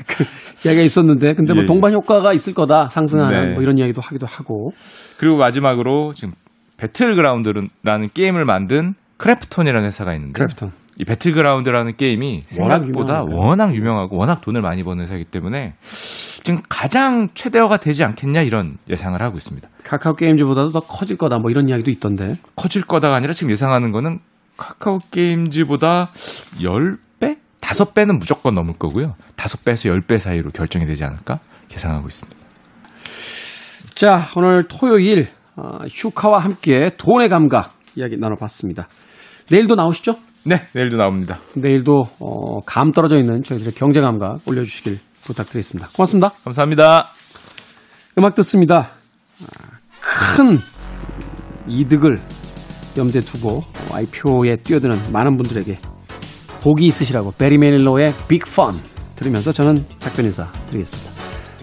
[0.07, 0.25] 그
[0.65, 1.67] 이야기가 있었는데 근데 뭐 예, 예.
[1.67, 2.89] 동반 효과가 있을 거다.
[2.89, 3.55] 상승하는 네.
[3.55, 4.73] 뭐 이런 이야기도 하기도 하고.
[5.19, 6.35] 그리고 마지막으로 지금
[6.77, 10.73] 배틀그라운드라는 게임을 만든 크래프톤이라는 회사가 있는데 크래프톤.
[11.01, 13.25] 이 배틀그라운드라는 게임이 워낙 생각보다.
[13.31, 15.75] 워낙 유명하고 워낙 돈을 많이 버는 회사이기 때문에
[16.43, 19.69] 지금 가장 최대화가 되지 않겠냐 이런 예상을 하고 있습니다.
[19.85, 21.39] 카카오 게임즈보다도 더 커질 거다.
[21.39, 22.35] 뭐 이런 이야기도 있던데.
[22.57, 24.19] 커질 거다가 아니라 지금 예상하는 거는
[24.57, 26.11] 카카오 게임즈보다
[26.61, 27.37] 10배?
[27.61, 29.15] 5배는 무조건 넘을 거고요.
[29.37, 31.39] 5배에서 10배 사이로 결정이 되지 않을까
[31.73, 32.39] 예상하고 있습니다.
[33.95, 38.89] 자, 오늘 토요일 어, 슈카와 함께 돈의 감각 이야기 나눠봤습니다.
[39.51, 40.17] 내일도 나오시죠?
[40.45, 41.39] 네, 내일도 나옵니다.
[41.55, 45.91] 내일도 어, 감 떨어져 있는 저희들의 경제 감각 올려주시길 부탁드리겠습니다.
[45.95, 46.33] 고맙습니다.
[46.45, 47.09] 감사합니다.
[48.17, 48.91] 음악 듣습니다.
[49.43, 50.59] 아, 큰
[51.67, 52.19] 이득을
[52.97, 55.79] 염두에 두고 IPO에 뛰어드는 많은 분들에게
[56.63, 58.81] 복이 있으시라고 베리 메닐로의 빅펀
[59.17, 61.11] 들으면서 저는 작별 인사 드리겠습니다.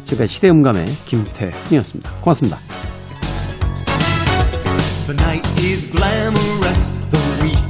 [0.04, 2.12] 지금까지 시대음감의 김태훈이었습니다.
[2.22, 2.58] 고맙습니다.